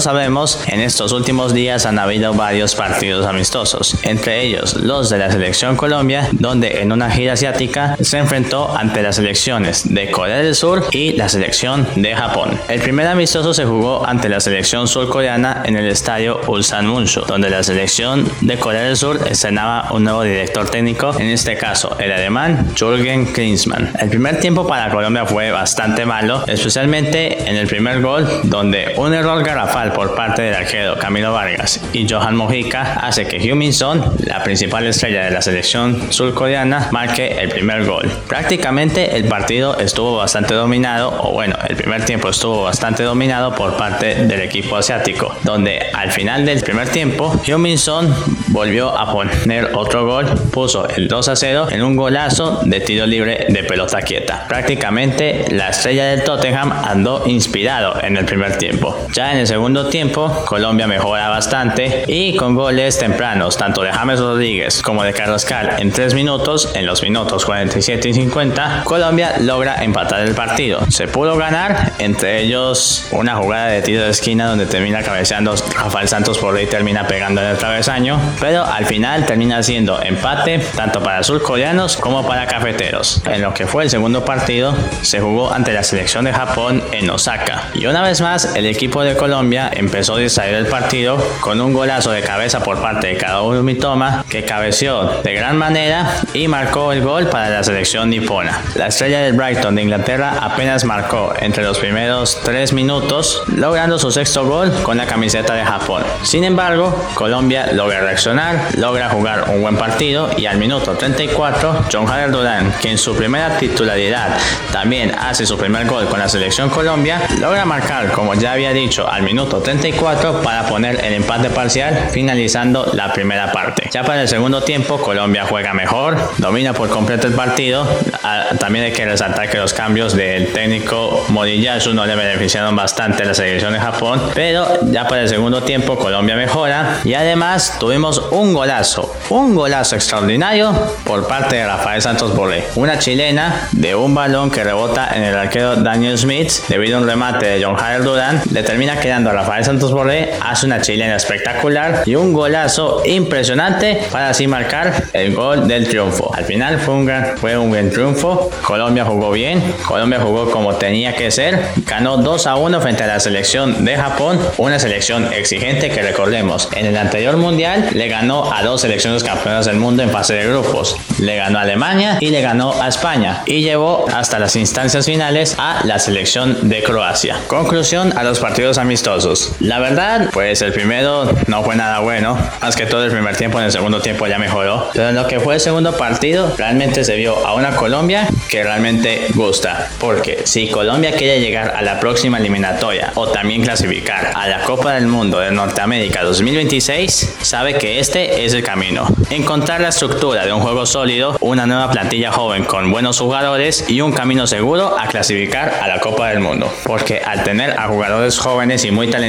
Sabemos, 0.00 0.60
en 0.66 0.80
estos 0.80 1.12
últimos 1.12 1.54
días 1.54 1.86
han 1.86 1.98
habido 1.98 2.34
varios 2.34 2.74
partidos 2.74 3.26
amistosos, 3.26 3.96
entre 4.02 4.42
ellos 4.42 4.74
los 4.74 5.10
de 5.10 5.18
la 5.18 5.30
selección 5.30 5.76
Colombia, 5.76 6.28
donde 6.32 6.80
en 6.80 6.92
una 6.92 7.10
gira 7.10 7.34
asiática 7.34 7.96
se 8.00 8.18
enfrentó 8.18 8.76
ante 8.76 9.02
las 9.02 9.16
selecciones 9.16 9.82
de 9.92 10.10
Corea 10.10 10.38
del 10.38 10.54
Sur 10.54 10.86
y 10.90 11.12
la 11.12 11.28
selección 11.28 11.86
de 11.96 12.14
Japón. 12.14 12.58
El 12.68 12.80
primer 12.80 13.06
amistoso 13.06 13.54
se 13.54 13.64
jugó 13.64 14.06
ante 14.06 14.28
la 14.28 14.40
selección 14.40 14.88
surcoreana 14.88 15.62
en 15.64 15.76
el 15.76 15.86
estadio 15.88 16.40
Ulsan 16.46 16.86
Munshu, 16.86 17.22
donde 17.26 17.50
la 17.50 17.62
selección 17.62 18.28
de 18.40 18.58
Corea 18.58 18.82
del 18.82 18.96
Sur 18.96 19.20
estrenaba 19.28 19.88
un 19.92 20.04
nuevo 20.04 20.22
director 20.22 20.68
técnico, 20.70 21.14
en 21.18 21.28
este 21.28 21.56
caso 21.56 21.96
el 21.98 22.12
alemán 22.12 22.72
Jürgen 22.76 23.26
Klinsmann. 23.26 23.92
El 23.98 24.08
primer 24.08 24.40
tiempo 24.40 24.66
para 24.66 24.90
Colombia 24.90 25.26
fue 25.26 25.50
bastante 25.50 26.04
malo, 26.06 26.44
especialmente 26.46 27.48
en 27.48 27.56
el 27.56 27.66
primer 27.66 28.00
gol, 28.00 28.28
donde 28.44 28.94
un 28.96 29.14
error 29.14 29.42
garrafal 29.42 29.83
por 29.92 30.14
parte 30.14 30.42
del 30.42 30.54
arquero 30.54 30.98
Camilo 30.98 31.32
Vargas 31.32 31.80
y 31.92 32.08
Johan 32.08 32.36
Mojica 32.36 32.94
hace 32.94 33.26
que 33.26 33.38
Heung-Min 33.38 33.72
Son, 33.72 34.02
la 34.24 34.42
principal 34.42 34.86
estrella 34.86 35.24
de 35.24 35.30
la 35.30 35.42
selección 35.42 36.12
surcoreana, 36.12 36.88
marque 36.92 37.38
el 37.40 37.48
primer 37.48 37.84
gol. 37.84 38.10
Prácticamente 38.28 39.16
el 39.16 39.24
partido 39.24 39.78
estuvo 39.78 40.16
bastante 40.16 40.54
dominado, 40.54 41.20
o 41.22 41.32
bueno, 41.32 41.56
el 41.68 41.76
primer 41.76 42.04
tiempo 42.04 42.28
estuvo 42.28 42.64
bastante 42.64 43.02
dominado 43.02 43.54
por 43.54 43.76
parte 43.76 44.26
del 44.26 44.40
equipo 44.40 44.76
asiático, 44.76 45.34
donde 45.42 45.80
al 45.92 46.10
final 46.12 46.44
del 46.44 46.60
primer 46.60 46.88
tiempo 46.88 47.40
Heung-Min 47.44 47.78
Son 47.78 48.14
volvió 48.48 48.96
a 48.96 49.10
poner 49.12 49.70
otro 49.74 50.06
gol, 50.06 50.26
puso 50.52 50.88
el 50.88 51.08
2 51.08 51.28
a 51.28 51.36
0 51.36 51.68
en 51.72 51.82
un 51.82 51.96
golazo 51.96 52.60
de 52.64 52.80
tiro 52.80 53.06
libre 53.06 53.46
de 53.48 53.64
pelota 53.64 54.02
quieta. 54.02 54.46
Prácticamente 54.48 55.46
la 55.50 55.70
estrella 55.70 56.06
del 56.06 56.22
Tottenham 56.22 56.72
andó 56.72 57.24
inspirado 57.26 58.00
en 58.02 58.16
el 58.16 58.24
primer 58.24 58.56
tiempo. 58.58 58.96
Ya 59.12 59.32
en 59.32 59.38
el 59.38 59.46
segundo 59.46 59.73
tiempo, 59.82 60.44
Colombia 60.46 60.86
mejora 60.86 61.28
bastante 61.28 62.04
y 62.06 62.36
con 62.36 62.54
goles 62.54 62.98
tempranos, 62.98 63.56
tanto 63.56 63.82
de 63.82 63.92
James 63.92 64.20
Rodríguez 64.20 64.82
como 64.82 65.02
de 65.02 65.12
Carlos 65.12 65.44
Cal 65.44 65.74
en 65.78 65.90
3 65.90 66.14
minutos, 66.14 66.70
en 66.74 66.86
los 66.86 67.02
minutos 67.02 67.44
47 67.44 68.08
y 68.08 68.14
50, 68.14 68.82
Colombia 68.84 69.34
logra 69.40 69.82
empatar 69.82 70.20
el 70.20 70.34
partido. 70.34 70.80
Se 70.90 71.08
pudo 71.08 71.36
ganar, 71.36 71.92
entre 71.98 72.42
ellos 72.42 73.08
una 73.10 73.36
jugada 73.36 73.66
de 73.66 73.82
tiro 73.82 74.04
de 74.04 74.10
esquina 74.10 74.46
donde 74.46 74.66
termina 74.66 75.02
cabeceando 75.02 75.54
Rafael 75.74 76.08
Santos 76.08 76.38
por 76.38 76.56
ahí 76.56 76.66
termina 76.66 77.06
pegando 77.06 77.40
en 77.40 77.48
el 77.48 77.58
travesaño, 77.58 78.20
pero 78.40 78.64
al 78.64 78.86
final 78.86 79.26
termina 79.26 79.62
siendo 79.62 80.00
empate 80.02 80.58
tanto 80.76 81.02
para 81.02 81.22
surcoreanos 81.22 81.96
como 81.96 82.26
para 82.26 82.46
cafeteros. 82.46 83.22
En 83.26 83.42
lo 83.42 83.52
que 83.52 83.66
fue 83.66 83.84
el 83.84 83.90
segundo 83.90 84.24
partido, 84.24 84.76
se 85.02 85.20
jugó 85.20 85.52
ante 85.52 85.72
la 85.72 85.82
selección 85.82 86.24
de 86.24 86.32
Japón 86.32 86.82
en 86.92 87.10
Osaka. 87.10 87.68
Y 87.74 87.86
una 87.86 88.02
vez 88.02 88.20
más, 88.20 88.54
el 88.54 88.66
equipo 88.66 89.02
de 89.02 89.16
Colombia 89.16 89.63
empezó 89.72 90.14
a 90.14 90.18
distraer 90.18 90.54
el 90.54 90.66
partido 90.66 91.16
con 91.40 91.60
un 91.60 91.72
golazo 91.72 92.10
de 92.10 92.22
cabeza 92.22 92.60
por 92.60 92.80
parte 92.80 93.08
de 93.08 93.16
Kaoru 93.16 93.62
Mitoma 93.62 94.24
que 94.28 94.44
cabeció 94.44 95.20
de 95.22 95.34
gran 95.34 95.56
manera 95.56 96.20
y 96.32 96.48
marcó 96.48 96.92
el 96.92 97.02
gol 97.02 97.28
para 97.28 97.50
la 97.50 97.62
selección 97.62 98.10
nipona. 98.10 98.60
La 98.74 98.88
estrella 98.88 99.20
del 99.20 99.34
Brighton 99.34 99.74
de 99.74 99.82
Inglaterra 99.82 100.38
apenas 100.40 100.84
marcó 100.84 101.32
entre 101.40 101.64
los 101.64 101.78
primeros 101.78 102.40
tres 102.44 102.72
minutos, 102.72 103.42
logrando 103.54 103.98
su 103.98 104.10
sexto 104.10 104.46
gol 104.46 104.72
con 104.82 104.96
la 104.96 105.06
camiseta 105.06 105.54
de 105.54 105.64
Japón. 105.64 106.02
Sin 106.22 106.44
embargo, 106.44 106.94
Colombia 107.14 107.70
logra 107.72 108.00
reaccionar, 108.00 108.68
logra 108.76 109.08
jugar 109.08 109.50
un 109.50 109.62
buen 109.62 109.76
partido 109.76 110.30
y 110.36 110.46
al 110.46 110.58
minuto 110.58 110.92
34, 110.92 111.86
John 111.92 112.06
Jader 112.06 112.30
Durán, 112.30 112.72
que 112.80 112.90
en 112.90 112.98
su 112.98 113.14
primera 113.14 113.58
titularidad 113.58 114.36
también 114.72 115.14
hace 115.18 115.46
su 115.46 115.56
primer 115.56 115.86
gol 115.86 116.08
con 116.08 116.18
la 116.18 116.28
selección 116.28 116.70
Colombia, 116.70 117.20
logra 117.40 117.64
marcar, 117.64 118.10
como 118.12 118.34
ya 118.34 118.52
había 118.52 118.72
dicho, 118.72 119.08
al 119.08 119.22
minuto 119.22 119.53
minuto 119.54 119.62
34 119.62 120.42
para 120.42 120.66
poner 120.66 121.04
el 121.04 121.14
empate 121.14 121.50
parcial, 121.50 122.08
finalizando 122.10 122.90
la 122.94 123.12
primera 123.12 123.52
parte. 123.52 123.88
Ya 123.92 124.02
para 124.02 124.22
el 124.22 124.28
segundo 124.28 124.62
tiempo, 124.62 124.98
Colombia 124.98 125.44
juega 125.48 125.72
mejor, 125.74 126.16
domina 126.38 126.72
por 126.72 126.88
completo 126.88 127.26
el 127.26 127.34
partido. 127.34 127.86
Ah, 128.22 128.46
también 128.58 128.86
hay 128.86 128.92
que 128.92 129.04
resaltar 129.04 129.48
que 129.48 129.58
los 129.58 129.72
cambios 129.72 130.14
del 130.14 130.52
técnico 130.52 131.24
Moriyasu 131.28 131.94
no 131.94 132.06
le 132.06 132.16
beneficiaron 132.16 132.74
bastante 132.74 133.22
a 133.22 133.26
la 133.26 133.34
selección 133.34 133.72
de 133.72 133.80
Japón, 133.80 134.20
pero 134.34 134.66
ya 134.90 135.06
para 135.06 135.22
el 135.22 135.28
segundo 135.28 135.62
tiempo 135.62 135.96
Colombia 135.96 136.36
mejora 136.36 137.00
y 137.04 137.14
además 137.14 137.76
tuvimos 137.78 138.18
un 138.30 138.54
golazo, 138.54 139.14
un 139.30 139.54
golazo 139.54 139.96
extraordinario 139.96 140.72
por 141.04 141.26
parte 141.26 141.56
de 141.56 141.66
Rafael 141.66 142.02
Santos 142.02 142.34
Borré, 142.34 142.64
una 142.76 142.98
chilena 142.98 143.68
de 143.72 143.94
un 143.94 144.14
balón 144.14 144.50
que 144.50 144.64
rebota 144.64 145.10
en 145.14 145.22
el 145.22 145.36
arquero 145.36 145.76
Daniel 145.76 146.18
Smith 146.18 146.50
debido 146.68 146.98
a 146.98 147.00
un 147.00 147.06
remate 147.06 147.46
de 147.46 147.64
John 147.64 147.76
Jair 147.76 148.02
Durán, 148.02 148.42
le 148.50 148.62
termina 148.62 148.98
quedando 148.98 149.30
a 149.30 149.32
Rafael 149.32 149.43
Santos 149.64 149.92
Borré, 149.92 150.32
hace 150.42 150.66
una 150.66 150.80
chilena 150.80 151.16
espectacular 151.16 152.02
y 152.06 152.16
un 152.16 152.32
golazo 152.32 153.02
impresionante 153.04 154.00
para 154.10 154.30
así 154.30 154.46
marcar 154.46 155.04
el 155.12 155.34
gol 155.34 155.68
del 155.68 155.88
triunfo. 155.88 156.34
Al 156.34 156.44
final 156.44 156.78
fue 156.78 156.94
un, 156.94 157.06
gran, 157.06 157.38
fue 157.38 157.56
un 157.56 157.70
buen 157.70 157.90
triunfo, 157.90 158.50
Colombia 158.62 159.04
jugó 159.04 159.30
bien, 159.30 159.62
Colombia 159.86 160.20
jugó 160.20 160.50
como 160.50 160.74
tenía 160.74 161.14
que 161.14 161.30
ser, 161.30 161.60
ganó 161.86 162.16
2 162.16 162.46
a 162.46 162.56
1 162.56 162.80
frente 162.80 163.04
a 163.04 163.06
la 163.06 163.20
selección 163.20 163.84
de 163.84 163.96
Japón, 163.96 164.38
una 164.58 164.78
selección 164.78 165.32
exigente 165.32 165.90
que 165.90 166.02
recordemos, 166.02 166.68
en 166.74 166.86
el 166.86 166.96
anterior 166.96 167.36
mundial 167.36 167.88
le 167.92 168.08
ganó 168.08 168.52
a 168.52 168.62
dos 168.62 168.80
selecciones 168.80 169.22
campeonas 169.22 169.66
del 169.66 169.76
mundo 169.76 170.02
en 170.02 170.10
fase 170.10 170.34
de 170.34 170.46
grupos, 170.46 170.96
le 171.20 171.36
ganó 171.36 171.58
a 171.58 171.62
Alemania 171.62 172.18
y 172.20 172.30
le 172.30 172.40
ganó 172.40 172.72
a 172.82 172.88
España 172.88 173.42
y 173.46 173.62
llevó 173.62 174.06
hasta 174.12 174.38
las 174.38 174.56
instancias 174.56 175.06
finales 175.06 175.54
a 175.58 175.80
la 175.84 175.98
selección 175.98 176.68
de 176.68 176.82
Croacia. 176.82 177.36
Conclusión 177.46 178.16
a 178.16 178.24
los 178.24 178.40
partidos 178.40 178.78
amistosos. 178.78 179.33
La 179.60 179.78
verdad, 179.78 180.30
pues 180.32 180.62
el 180.62 180.72
primero 180.72 181.32
no 181.46 181.62
fue 181.62 181.76
nada 181.76 182.00
bueno, 182.00 182.38
más 182.60 182.76
que 182.76 182.86
todo 182.86 183.04
el 183.04 183.10
primer 183.10 183.36
tiempo, 183.36 183.58
en 183.58 183.66
el 183.66 183.72
segundo 183.72 184.00
tiempo 184.00 184.26
ya 184.26 184.38
mejoró, 184.38 184.90
pero 184.92 185.08
en 185.10 185.14
lo 185.14 185.26
que 185.26 185.40
fue 185.40 185.54
el 185.54 185.60
segundo 185.60 185.96
partido 185.96 186.54
realmente 186.56 187.04
se 187.04 187.16
vio 187.16 187.46
a 187.46 187.54
una 187.54 187.76
Colombia 187.76 188.28
que 188.48 188.62
realmente 188.62 189.28
gusta, 189.34 189.88
porque 189.98 190.42
si 190.44 190.68
Colombia 190.68 191.12
quiere 191.12 191.40
llegar 191.40 191.74
a 191.76 191.82
la 191.82 192.00
próxima 192.00 192.38
eliminatoria 192.38 193.12
o 193.14 193.28
también 193.28 193.62
clasificar 193.62 194.32
a 194.34 194.46
la 194.48 194.60
Copa 194.62 194.94
del 194.94 195.06
Mundo 195.06 195.38
de 195.40 195.50
Norteamérica 195.50 196.22
2026, 196.22 197.36
sabe 197.42 197.74
que 197.74 197.98
este 197.98 198.44
es 198.44 198.54
el 198.54 198.62
camino. 198.62 199.06
Encontrar 199.30 199.80
la 199.80 199.88
estructura 199.88 200.44
de 200.44 200.52
un 200.52 200.60
juego 200.60 200.86
sólido, 200.86 201.36
una 201.40 201.66
nueva 201.66 201.90
plantilla 201.90 202.32
joven 202.32 202.64
con 202.64 202.90
buenos 202.90 203.18
jugadores 203.18 203.84
y 203.88 204.00
un 204.00 204.12
camino 204.12 204.46
seguro 204.46 204.96
a 204.98 205.06
clasificar 205.06 205.78
a 205.82 205.88
la 205.88 206.00
Copa 206.00 206.28
del 206.28 206.40
Mundo. 206.40 206.72
Porque 206.84 207.20
al 207.24 207.42
tener 207.42 207.78
a 207.78 207.88
jugadores 207.88 208.38
jóvenes 208.38 208.84
y 208.84 208.90
muy 208.90 209.08
talentosos 209.08 209.23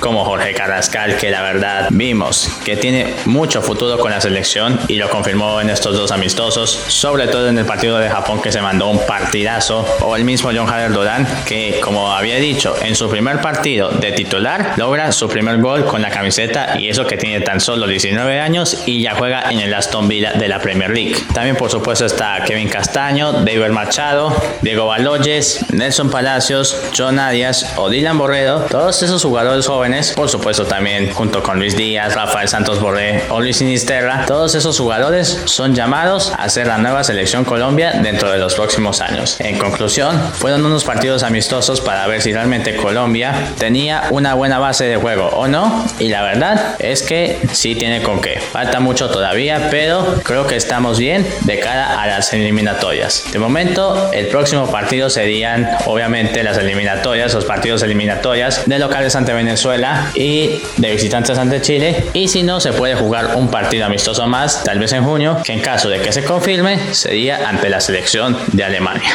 como 0.00 0.24
Jorge 0.24 0.52
Carrascal, 0.52 1.16
que 1.16 1.30
la 1.30 1.40
verdad 1.40 1.88
vimos 1.90 2.50
que 2.64 2.76
tiene 2.76 3.14
mucho 3.24 3.62
futuro 3.62 3.98
con 3.98 4.10
la 4.10 4.20
selección 4.20 4.78
y 4.88 4.96
lo 4.96 5.08
confirmó 5.08 5.60
en 5.60 5.70
estos 5.70 5.96
dos 5.96 6.10
amistosos, 6.12 6.70
sobre 6.88 7.28
todo 7.28 7.48
en 7.48 7.56
el 7.56 7.64
partido 7.64 7.98
de 7.98 8.10
Japón 8.10 8.42
que 8.42 8.52
se 8.52 8.60
mandó 8.60 8.88
un 8.88 9.04
partidazo, 9.06 9.86
o 10.00 10.16
el 10.16 10.24
mismo 10.24 10.50
John 10.54 10.66
Jader 10.66 10.92
Durán, 10.92 11.26
que 11.46 11.80
como 11.80 12.12
había 12.12 12.36
dicho, 12.36 12.76
en 12.82 12.94
su 12.94 13.08
primer 13.08 13.40
partido 13.40 13.88
de 13.88 14.12
titular 14.12 14.74
logra 14.76 15.12
su 15.12 15.28
primer 15.28 15.58
gol 15.62 15.86
con 15.86 16.02
la 16.02 16.10
camiseta 16.10 16.78
y 16.78 16.88
eso 16.88 17.06
que 17.06 17.16
tiene 17.16 17.40
tan 17.40 17.58
solo 17.60 17.86
19 17.86 18.38
años 18.38 18.82
y 18.84 19.00
ya 19.00 19.14
juega 19.14 19.50
en 19.50 19.60
el 19.60 19.72
Aston 19.72 20.08
Villa 20.08 20.32
de 20.34 20.48
la 20.48 20.58
Premier 20.58 20.90
League. 20.90 21.16
También 21.32 21.56
por 21.56 21.70
supuesto 21.70 22.04
está 22.04 22.44
Kevin 22.44 22.68
Castaño, 22.68 23.32
David 23.32 23.70
Machado, 23.70 24.36
Diego 24.60 24.86
Baloyes, 24.86 25.64
Nelson 25.72 26.10
Palacios, 26.10 26.76
John 26.96 27.18
Arias 27.18 27.72
o 27.76 27.88
Dylan 27.88 28.18
Borredo, 28.18 28.66
todos 28.70 29.02
esos 29.02 29.21
jugadores 29.24 29.66
jóvenes, 29.66 30.12
por 30.14 30.28
supuesto 30.28 30.64
también 30.66 31.12
junto 31.12 31.42
con 31.42 31.58
Luis 31.58 31.76
Díaz, 31.76 32.14
Rafael 32.14 32.48
Santos 32.48 32.80
Borré 32.80 33.24
o 33.28 33.40
Luis 33.40 33.56
Sinisterra, 33.56 34.24
todos 34.26 34.54
esos 34.54 34.78
jugadores 34.78 35.42
son 35.44 35.74
llamados 35.74 36.32
a 36.36 36.48
ser 36.48 36.66
la 36.66 36.78
nueva 36.78 37.04
selección 37.04 37.44
Colombia 37.44 37.92
dentro 38.02 38.30
de 38.30 38.38
los 38.38 38.54
próximos 38.54 39.00
años. 39.00 39.36
En 39.40 39.58
conclusión, 39.58 40.18
fueron 40.32 40.64
unos 40.64 40.84
partidos 40.84 41.22
amistosos 41.22 41.80
para 41.80 42.06
ver 42.06 42.22
si 42.22 42.32
realmente 42.32 42.76
Colombia 42.76 43.34
tenía 43.58 44.04
una 44.10 44.34
buena 44.34 44.58
base 44.58 44.84
de 44.84 44.96
juego 44.96 45.28
o 45.28 45.48
no, 45.48 45.84
y 45.98 46.08
la 46.08 46.22
verdad 46.22 46.76
es 46.78 47.02
que 47.02 47.38
sí 47.52 47.74
tiene 47.74 48.02
con 48.02 48.20
qué. 48.20 48.40
Falta 48.40 48.80
mucho 48.80 49.10
todavía, 49.10 49.68
pero 49.70 50.20
creo 50.22 50.46
que 50.46 50.56
estamos 50.56 50.98
bien 50.98 51.26
de 51.42 51.60
cara 51.60 52.00
a 52.00 52.06
las 52.06 52.32
eliminatorias. 52.32 53.24
De 53.32 53.38
momento, 53.38 54.10
el 54.12 54.26
próximo 54.26 54.70
partido 54.70 55.10
serían 55.10 55.68
obviamente 55.86 56.42
las 56.42 56.58
eliminatorias, 56.58 57.34
los 57.34 57.44
partidos 57.44 57.82
eliminatorias 57.82 58.62
de 58.66 58.78
locales 58.78 59.11
ante 59.16 59.32
Venezuela 59.32 60.10
y 60.14 60.60
de 60.76 60.92
visitantes 60.92 61.38
ante 61.38 61.60
Chile. 61.60 62.06
Y 62.12 62.28
si 62.28 62.42
no, 62.42 62.60
se 62.60 62.72
puede 62.72 62.94
jugar 62.94 63.36
un 63.36 63.48
partido 63.48 63.86
amistoso 63.86 64.26
más, 64.26 64.64
tal 64.64 64.78
vez 64.78 64.92
en 64.92 65.04
junio, 65.04 65.38
que 65.44 65.52
en 65.52 65.60
caso 65.60 65.88
de 65.88 66.00
que 66.00 66.12
se 66.12 66.24
confirme, 66.24 66.78
sería 66.94 67.48
ante 67.48 67.68
la 67.68 67.80
selección 67.80 68.36
de 68.52 68.64
Alemania. 68.64 69.12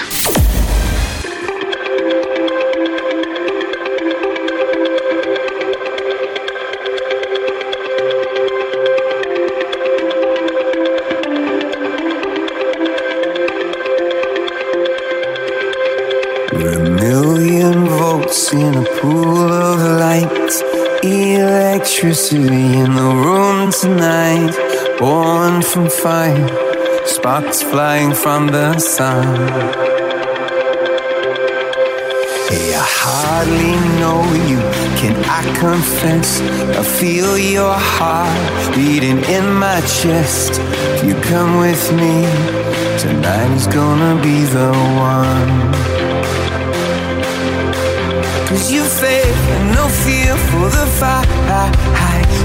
Electricity 22.30 22.80
in 22.80 22.94
the 22.94 23.16
room 23.26 23.72
tonight. 23.72 24.52
Born 25.00 25.62
from 25.62 25.90
fire, 25.90 27.06
sparks 27.06 27.62
flying 27.62 28.14
from 28.14 28.48
the 28.48 28.78
sun. 28.80 29.38
Hey, 32.50 32.74
I 32.76 32.86
hardly 33.04 33.76
know 34.00 34.24
you, 34.50 34.60
can 35.00 35.16
I 35.24 35.44
confess? 35.58 36.42
I 36.42 36.84
feel 36.84 37.38
your 37.38 37.74
heart 37.74 38.76
beating 38.76 39.20
in 39.20 39.54
my 39.54 39.80
chest. 39.82 40.60
If 40.96 41.06
you 41.06 41.16
come 41.32 41.60
with 41.60 41.94
me, 41.94 42.26
tonight 43.00 43.52
is 43.56 43.68
gonna 43.68 44.22
be 44.22 44.44
the 44.44 44.72
one. 45.14 45.72
Cause 48.48 48.72
you 48.72 48.84
faith 48.84 49.42
and 49.56 49.76
no 49.76 49.88
fear 49.88 50.36
for 50.50 50.70
the 50.70 50.86
fight. 51.00 52.07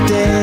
this 0.00 0.41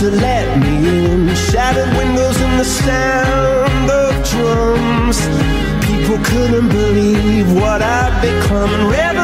to 0.00 0.10
let 0.10 0.58
me 0.58 1.06
in. 1.06 1.34
Shattered 1.34 1.88
windows 1.96 2.38
and 2.42 2.60
the 2.60 2.64
sound 2.64 3.90
of 3.90 4.12
drums. 4.30 5.18
People 5.86 6.18
couldn't 6.22 6.68
believe 6.68 7.50
what 7.54 7.80
I'd 7.80 8.20
become. 8.20 8.70
And 8.70 9.15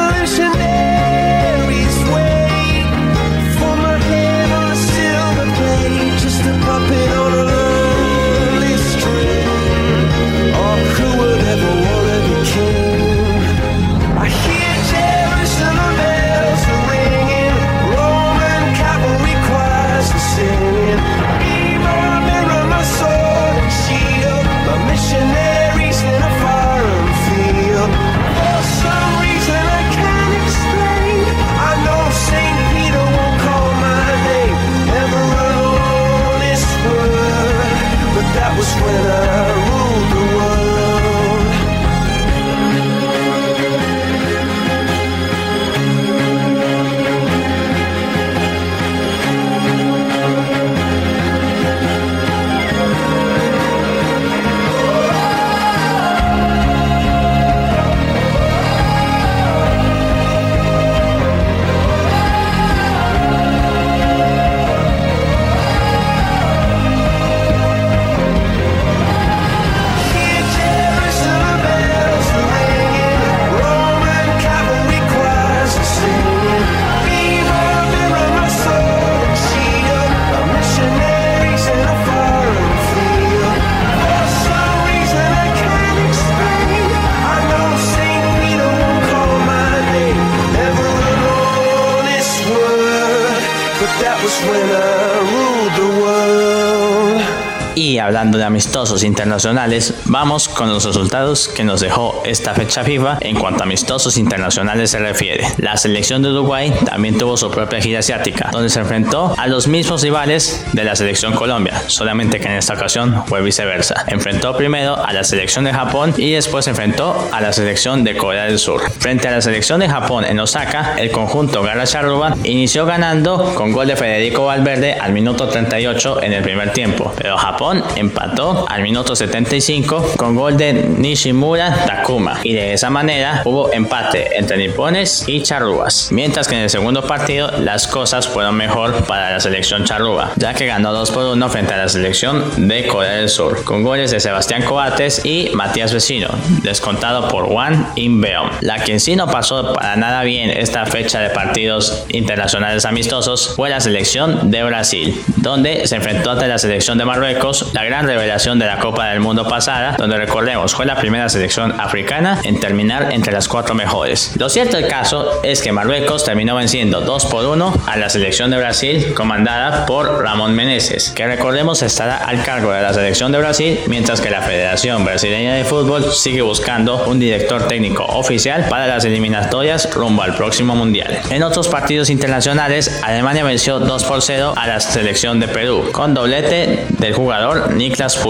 the 98.33 98.42
amistosos 98.53 99.01
internacionales, 99.01 99.95
vamos 100.05 100.47
con 100.47 100.69
los 100.69 100.85
resultados 100.85 101.47
que 101.47 101.63
nos 101.63 101.81
dejó 101.81 102.21
esta 102.23 102.53
fecha 102.53 102.83
FIFA 102.83 103.17
en 103.21 103.35
cuanto 103.35 103.61
a 103.61 103.65
amistosos 103.65 104.15
internacionales 104.15 104.91
se 104.91 104.99
refiere. 104.99 105.47
La 105.57 105.75
selección 105.75 106.21
de 106.21 106.29
Uruguay 106.29 106.71
también 106.85 107.17
tuvo 107.17 107.35
su 107.35 107.49
propia 107.49 107.81
gira 107.81 107.97
asiática, 107.97 108.49
donde 108.51 108.69
se 108.69 108.79
enfrentó 108.79 109.33
a 109.39 109.47
los 109.47 109.67
mismos 109.67 110.03
rivales 110.03 110.63
de 110.71 110.83
la 110.83 110.95
selección 110.95 111.33
Colombia, 111.33 111.81
solamente 111.87 112.39
que 112.39 112.45
en 112.45 112.53
esta 112.53 112.75
ocasión 112.75 113.23
fue 113.25 113.41
viceversa. 113.41 114.05
Enfrentó 114.05 114.55
primero 114.55 115.03
a 115.03 115.11
la 115.13 115.23
selección 115.23 115.65
de 115.65 115.73
Japón 115.73 116.13
y 116.15 116.33
después 116.33 116.67
enfrentó 116.67 117.27
a 117.31 117.41
la 117.41 117.53
selección 117.53 118.03
de 118.03 118.15
Corea 118.15 118.43
del 118.43 118.59
Sur. 118.59 118.83
Frente 118.99 119.27
a 119.29 119.31
la 119.31 119.41
selección 119.41 119.79
de 119.79 119.89
Japón 119.89 120.25
en 120.25 120.39
Osaka, 120.39 120.93
el 120.99 121.09
conjunto 121.09 121.63
Gara 121.63 121.87
Charruba 121.87 122.35
inició 122.43 122.85
ganando 122.85 123.55
con 123.55 123.71
gol 123.71 123.87
de 123.87 123.95
Federico 123.95 124.45
Valverde 124.45 124.93
al 124.93 125.11
minuto 125.11 125.47
38 125.47 126.21
en 126.21 126.33
el 126.33 126.43
primer 126.43 126.71
tiempo, 126.71 127.11
pero 127.17 127.35
Japón 127.35 127.83
empató 127.95 128.42
al 128.43 128.81
minuto 128.81 129.15
75 129.15 130.15
con 130.17 130.35
gol 130.35 130.57
de 130.57 130.73
Nishimura 130.73 131.85
Takuma 131.85 132.39
y 132.43 132.53
de 132.53 132.73
esa 132.73 132.89
manera 132.89 133.41
hubo 133.45 133.71
empate 133.71 134.37
entre 134.37 134.57
nipones 134.57 135.23
y 135.27 135.41
charrúas. 135.41 136.09
Mientras 136.11 136.47
que 136.47 136.55
en 136.55 136.61
el 136.61 136.69
segundo 136.69 137.03
partido 137.03 137.49
las 137.59 137.87
cosas 137.87 138.27
fueron 138.27 138.55
mejor 138.55 139.05
para 139.05 139.31
la 139.31 139.39
selección 139.39 139.85
charrúa, 139.85 140.33
ya 140.35 140.53
que 140.53 140.65
ganó 140.65 140.91
2 140.91 141.11
por 141.11 141.25
1 141.25 141.49
frente 141.49 141.73
a 141.73 141.77
la 141.77 141.87
selección 141.87 142.67
de 142.67 142.85
Corea 142.85 143.13
del 143.13 143.29
Sur, 143.29 143.63
con 143.63 143.81
goles 143.83 144.11
de 144.11 144.19
Sebastián 144.19 144.63
Coates 144.63 145.21
y 145.23 145.51
Matías 145.53 145.93
Vecino, 145.93 146.27
descontado 146.63 147.29
por 147.29 147.47
Juan 147.47 147.87
Inbeom. 147.95 148.49
La 148.59 148.79
quien 148.79 148.99
sí 148.99 149.15
no 149.15 149.27
pasó 149.27 149.73
para 149.73 149.95
nada 149.95 150.23
bien 150.23 150.49
esta 150.49 150.85
fecha 150.85 151.21
de 151.21 151.29
partidos 151.29 152.05
internacionales 152.09 152.83
amistosos 152.83 153.53
fue 153.55 153.69
la 153.69 153.79
selección 153.79 154.51
de 154.51 154.63
Brasil, 154.63 155.21
donde 155.37 155.87
se 155.87 155.95
enfrentó 155.95 156.31
ante 156.31 156.47
la 156.47 156.57
selección 156.57 156.97
de 156.97 157.05
Marruecos 157.05 157.71
la 157.73 157.85
gran 157.85 158.05
revelación 158.05 158.32
de 158.33 158.65
la 158.65 158.79
Copa 158.79 159.09
del 159.09 159.19
Mundo 159.19 159.47
pasada, 159.47 159.95
donde 159.95 160.17
recordemos 160.17 160.73
fue 160.73 160.87
la 160.87 160.95
primera 160.95 161.29
selección 161.29 161.79
africana 161.79 162.39
en 162.43 162.59
terminar 162.59 163.09
entre 163.11 163.31
las 163.31 163.47
cuatro 163.47 163.75
mejores. 163.75 164.31
Lo 164.37 164.49
cierto 164.49 164.75
del 164.75 164.87
caso 164.87 165.39
es 165.43 165.61
que 165.61 165.71
Marruecos 165.71 166.25
terminó 166.25 166.55
venciendo 166.55 167.01
2 167.01 167.25
por 167.27 167.45
1 167.45 167.73
a 167.85 167.95
la 167.95 168.09
selección 168.09 168.49
de 168.49 168.57
Brasil 168.57 169.13
comandada 169.13 169.85
por 169.85 170.23
Ramón 170.23 170.55
Meneses, 170.55 171.11
que 171.11 171.27
recordemos 171.27 171.83
estará 171.83 172.17
al 172.17 172.43
cargo 172.43 172.71
de 172.71 172.81
la 172.81 172.91
selección 172.91 173.31
de 173.31 173.37
Brasil, 173.37 173.79
mientras 173.85 174.19
que 174.19 174.31
la 174.31 174.41
Federación 174.41 175.05
Brasileña 175.05 175.53
de 175.53 175.63
Fútbol 175.63 176.11
sigue 176.11 176.41
buscando 176.41 177.05
un 177.05 177.19
director 177.19 177.67
técnico 177.67 178.03
oficial 178.03 178.65
para 178.67 178.87
las 178.87 179.05
eliminatorias 179.05 179.93
rumbo 179.93 180.23
al 180.23 180.35
próximo 180.35 180.75
Mundial. 180.75 181.21
En 181.29 181.43
otros 181.43 181.67
partidos 181.67 182.09
internacionales, 182.09 182.99
Alemania 183.03 183.43
venció 183.43 183.79
2 183.79 184.03
por 184.05 184.23
0 184.23 184.53
a 184.57 184.67
la 184.67 184.79
selección 184.79 185.39
de 185.39 185.47
Perú, 185.47 185.91
con 185.91 186.15
doblete 186.15 186.87
del 186.89 187.13
jugador 187.13 187.73
Niklas 187.73 188.22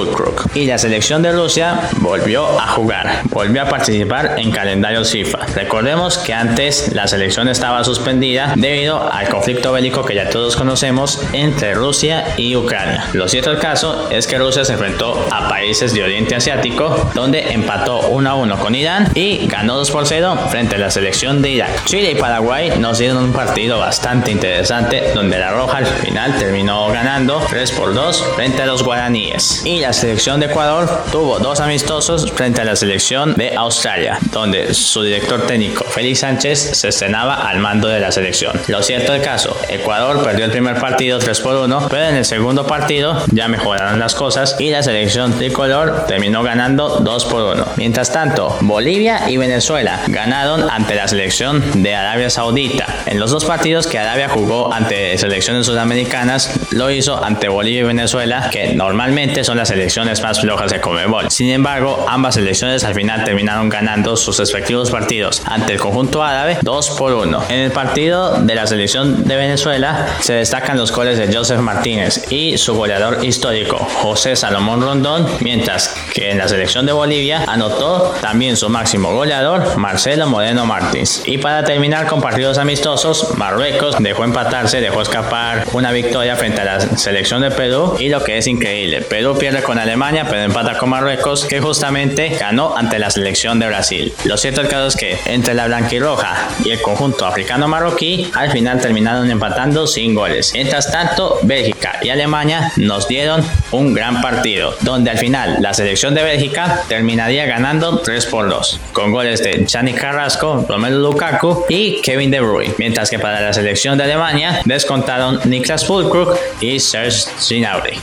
Y 0.55 0.65
la 0.65 0.79
selección 0.79 1.21
de 1.21 1.31
Rusia 1.31 1.79
volvió 1.97 2.59
a 2.59 2.67
jugar, 2.69 3.21
volvió 3.29 3.61
a 3.61 3.65
participar 3.65 4.35
en 4.37 4.49
calendarios 4.49 5.11
FIFA. 5.11 5.45
Recordemos 5.53 6.17
que 6.17 6.33
antes 6.33 6.93
la 6.93 7.07
selección 7.07 7.47
estaba 7.47 7.83
suspendida 7.83 8.53
debido 8.55 9.11
al 9.11 9.29
conflicto 9.29 9.71
bélico 9.71 10.03
que 10.03 10.15
ya 10.15 10.29
todos 10.29 10.55
conocemos 10.55 11.21
entre 11.33 11.75
Rusia 11.75 12.25
y 12.37 12.55
Ucrania. 12.55 13.05
Lo 13.13 13.27
cierto 13.27 13.51
del 13.51 13.59
caso 13.59 14.09
es 14.09 14.25
que 14.25 14.39
Rusia 14.39 14.65
se 14.65 14.73
enfrentó 14.73 15.27
a 15.31 15.47
países 15.47 15.93
de 15.93 16.03
Oriente 16.03 16.35
Asiático 16.35 17.11
donde 17.13 17.53
empató 17.53 18.07
1 18.07 18.29
a 18.29 18.35
1 18.35 18.59
con 18.59 18.73
Irán 18.73 19.11
y 19.13 19.45
ganó 19.45 19.75
2 19.75 19.91
por 19.91 20.07
0 20.07 20.39
frente 20.49 20.75
a 20.75 20.79
la 20.79 20.89
selección 20.89 21.43
de 21.43 21.51
Irak. 21.51 21.85
Chile 21.85 22.11
y 22.11 22.15
Paraguay 22.15 22.73
nos 22.79 22.97
dieron 22.97 23.17
un 23.17 23.33
partido 23.33 23.77
bastante 23.77 24.31
interesante 24.31 25.11
donde 25.13 25.37
la 25.37 25.51
Roja 25.51 25.77
al 25.77 25.85
final 25.85 26.35
terminó 26.39 26.87
ganando 26.87 27.45
3 27.47 27.71
por 27.73 27.93
2 27.93 28.25
frente 28.35 28.63
a 28.63 28.65
los 28.65 28.81
Guaraníes 28.81 29.61
la 29.79 29.93
selección 29.93 30.39
de 30.39 30.47
Ecuador 30.47 31.03
tuvo 31.11 31.39
dos 31.39 31.59
amistosos 31.59 32.31
frente 32.31 32.61
a 32.61 32.65
la 32.65 32.75
selección 32.75 33.33
de 33.35 33.55
Australia, 33.55 34.17
donde 34.31 34.73
su 34.73 35.03
director 35.03 35.45
técnico 35.47 35.83
Félix 35.83 36.19
Sánchez 36.19 36.71
se 36.73 36.89
estrenaba 36.89 37.35
al 37.47 37.59
mando 37.59 37.87
de 37.87 37.99
la 37.99 38.11
selección. 38.11 38.59
Lo 38.67 38.83
cierto 38.83 39.13
del 39.13 39.21
caso, 39.21 39.55
Ecuador 39.69 40.23
perdió 40.23 40.45
el 40.45 40.51
primer 40.51 40.79
partido 40.79 41.19
3 41.19 41.39
por 41.41 41.55
1, 41.55 41.87
pero 41.89 42.05
en 42.05 42.15
el 42.15 42.25
segundo 42.25 42.67
partido 42.67 43.23
ya 43.31 43.47
mejoraron 43.47 43.99
las 43.99 44.15
cosas 44.15 44.57
y 44.59 44.69
la 44.69 44.83
selección 44.83 45.33
tricolor 45.33 46.05
terminó 46.07 46.43
ganando 46.43 46.99
2 46.99 47.25
por 47.25 47.55
1. 47.55 47.65
Mientras 47.77 48.11
tanto, 48.11 48.57
Bolivia 48.61 49.29
y 49.29 49.37
Venezuela 49.37 49.99
ganaron 50.07 50.69
ante 50.69 50.95
la 50.95 51.07
selección 51.07 51.83
de 51.83 51.95
Arabia 51.95 52.29
Saudita. 52.29 52.85
En 53.05 53.19
los 53.19 53.31
dos 53.31 53.45
partidos 53.45 53.87
que 53.87 53.99
Arabia 53.99 54.29
jugó 54.29 54.73
ante 54.73 55.17
selecciones 55.17 55.65
sudamericanas, 55.65 56.59
lo 56.71 56.89
hizo 56.91 57.23
ante 57.23 57.47
Bolivia 57.47 57.81
y 57.81 57.83
Venezuela, 57.83 58.49
que 58.51 58.73
normalmente 58.73 59.43
son 59.43 59.57
las 59.57 59.62
selecciones 59.67 60.21
más 60.21 60.41
flojas 60.41 60.71
de 60.71 60.81
Comebol. 60.81 61.29
Sin 61.29 61.49
embargo, 61.49 62.05
ambas 62.07 62.35
selecciones 62.35 62.83
al 62.83 62.93
final 62.93 63.23
terminaron 63.23 63.69
ganando 63.69 64.15
sus 64.17 64.37
respectivos 64.37 64.91
partidos 64.91 65.41
ante 65.45 65.73
el 65.73 65.79
conjunto 65.79 66.23
árabe 66.23 66.57
2 66.61 66.89
por 66.91 67.13
1. 67.13 67.43
En 67.49 67.59
el 67.59 67.71
partido 67.71 68.39
de 68.41 68.55
la 68.55 68.67
selección 68.67 69.25
de 69.25 69.35
Venezuela 69.35 70.07
se 70.19 70.33
destacan 70.33 70.77
los 70.77 70.91
goles 70.91 71.17
de 71.17 71.33
Joseph 71.33 71.59
Martínez 71.59 72.31
y 72.31 72.57
su 72.57 72.75
goleador 72.75 73.23
histórico 73.23 73.77
José 73.77 74.35
Salomón 74.35 74.81
Rondón, 74.81 75.27
mientras 75.41 75.95
que 76.13 76.31
en 76.31 76.37
la 76.37 76.47
selección 76.47 76.85
de 76.85 76.91
Bolivia 76.91 77.43
anotó 77.47 78.13
también 78.21 78.57
su 78.57 78.69
máximo 78.69 79.13
goleador 79.13 79.77
Marcelo 79.77 80.27
Moreno 80.27 80.65
Martins. 80.65 81.23
Y 81.25 81.37
para 81.37 81.63
terminar 81.63 82.07
con 82.07 82.21
partidos 82.21 82.57
amistosos, 82.57 83.37
Marruecos 83.37 83.95
dejó 83.99 84.23
empatarse, 84.23 84.81
dejó 84.81 85.01
escapar 85.01 85.65
una 85.73 85.91
victoria 85.91 86.35
frente 86.35 86.61
a 86.61 86.65
la 86.65 86.79
selección 86.79 87.41
de 87.41 87.51
Perú 87.51 87.95
y 87.99 88.09
lo 88.09 88.23
que 88.23 88.37
es 88.37 88.47
increíble 88.47 89.01
Perú 89.01 89.37
pierde 89.37 89.52
con 89.61 89.77
Alemania, 89.77 90.25
pero 90.27 90.41
empata 90.41 90.77
con 90.77 90.89
Marruecos, 90.89 91.45
que 91.45 91.59
justamente 91.59 92.29
ganó 92.39 92.75
ante 92.75 92.97
la 92.97 93.09
selección 93.09 93.59
de 93.59 93.67
Brasil. 93.67 94.13
Lo 94.25 94.37
cierto 94.37 94.61
del 94.61 94.69
caso 94.69 94.87
es 94.87 94.95
que 94.95 95.19
entre 95.25 95.53
la 95.53 95.67
blanquirroja 95.67 96.47
y 96.63 96.71
el 96.71 96.81
conjunto 96.81 97.25
africano 97.25 97.67
marroquí, 97.67 98.31
al 98.33 98.51
final 98.51 98.79
terminaron 98.79 99.29
empatando 99.29 99.85
sin 99.85 100.15
goles. 100.15 100.51
Mientras 100.53 100.91
tanto, 100.91 101.39
Bélgica 101.43 101.99
y 102.01 102.09
Alemania 102.09 102.71
nos 102.77 103.07
dieron 103.07 103.45
un 103.71 103.93
gran 103.93 104.21
partido, 104.21 104.75
donde 104.81 105.11
al 105.11 105.17
final 105.17 105.57
la 105.59 105.73
selección 105.73 106.15
de 106.15 106.23
Bélgica 106.23 106.81
terminaría 106.87 107.45
ganando 107.45 107.99
3 107.99 108.25
por 108.27 108.49
2, 108.49 108.79
con 108.93 109.11
goles 109.11 109.43
de 109.43 109.65
Gianni 109.65 109.93
Carrasco, 109.93 110.65
Romelu 110.67 110.99
Lukaku 110.99 111.65
y 111.69 112.01
Kevin 112.01 112.31
De 112.31 112.39
Bruyne. 112.39 112.73
Mientras 112.77 113.09
que 113.09 113.19
para 113.19 113.41
la 113.41 113.53
selección 113.53 113.97
de 113.97 114.05
Alemania 114.05 114.61
descontaron 114.65 115.39
Niklas 115.45 115.85
Fulkrug 115.85 116.37
y 116.61 116.79
Serge 116.79 117.25
Gnabry. 117.49 117.99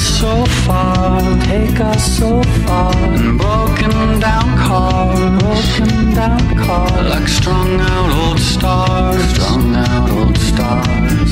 So 0.00 0.44
far, 0.66 1.20
take 1.44 1.80
us 1.80 2.18
so 2.18 2.42
far. 2.64 2.92
Broken 3.36 4.20
down 4.20 4.56
cars, 4.58 5.42
broken 5.42 6.14
down 6.14 6.56
cars, 6.56 7.08
like 7.10 7.28
strung 7.28 7.80
out 7.80 8.10
old 8.22 8.38
stars, 8.38 9.22
strung 9.30 9.74
out 9.74 10.10
old 10.10 10.38
stars. 10.38 11.30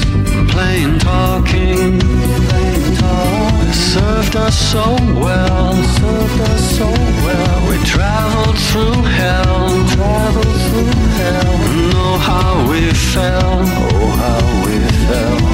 Plain 0.52 0.98
talking, 0.98 1.98
plain 2.48 2.96
talk. 2.96 3.74
Served 3.74 4.36
us 4.36 4.56
so 4.72 4.96
well, 5.24 5.72
served 5.98 6.40
us 6.52 6.78
so 6.78 6.88
well. 7.26 7.68
We 7.68 7.76
traveled 7.84 8.58
through 8.68 9.02
hell, 9.20 9.68
traveled 9.94 10.60
through 10.66 11.00
hell. 11.20 11.54
Know 11.92 12.18
how 12.18 12.70
we 12.70 12.92
fell, 12.92 13.60
oh 13.62 14.10
how 14.22 14.64
we 14.64 14.78
fell. 15.06 15.53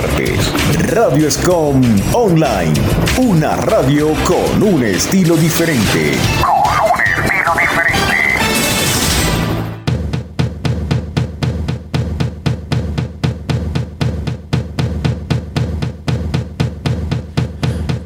Radio 0.00 1.26
Escom 1.26 1.82
Online, 2.12 2.72
una 3.18 3.54
radio 3.54 4.14
con 4.24 4.62
un 4.62 4.82
estilo 4.82 5.36
diferente. 5.36 6.16
Con 6.40 6.54
un 6.90 7.00
estilo 7.00 7.52
diferente. 7.58 8.16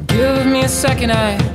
Give 0.07 0.45
me 0.45 0.65
a 0.65 0.67
second, 0.67 1.11
I 1.11 1.54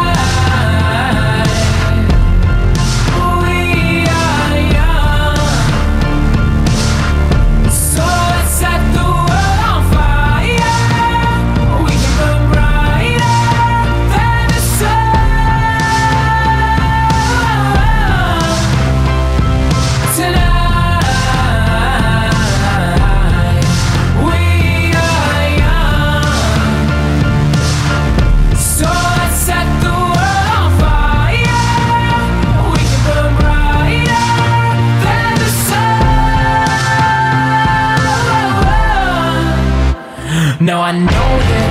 No, 40.61 40.79
I 40.79 40.91
know 40.91 41.05
that 41.07 41.70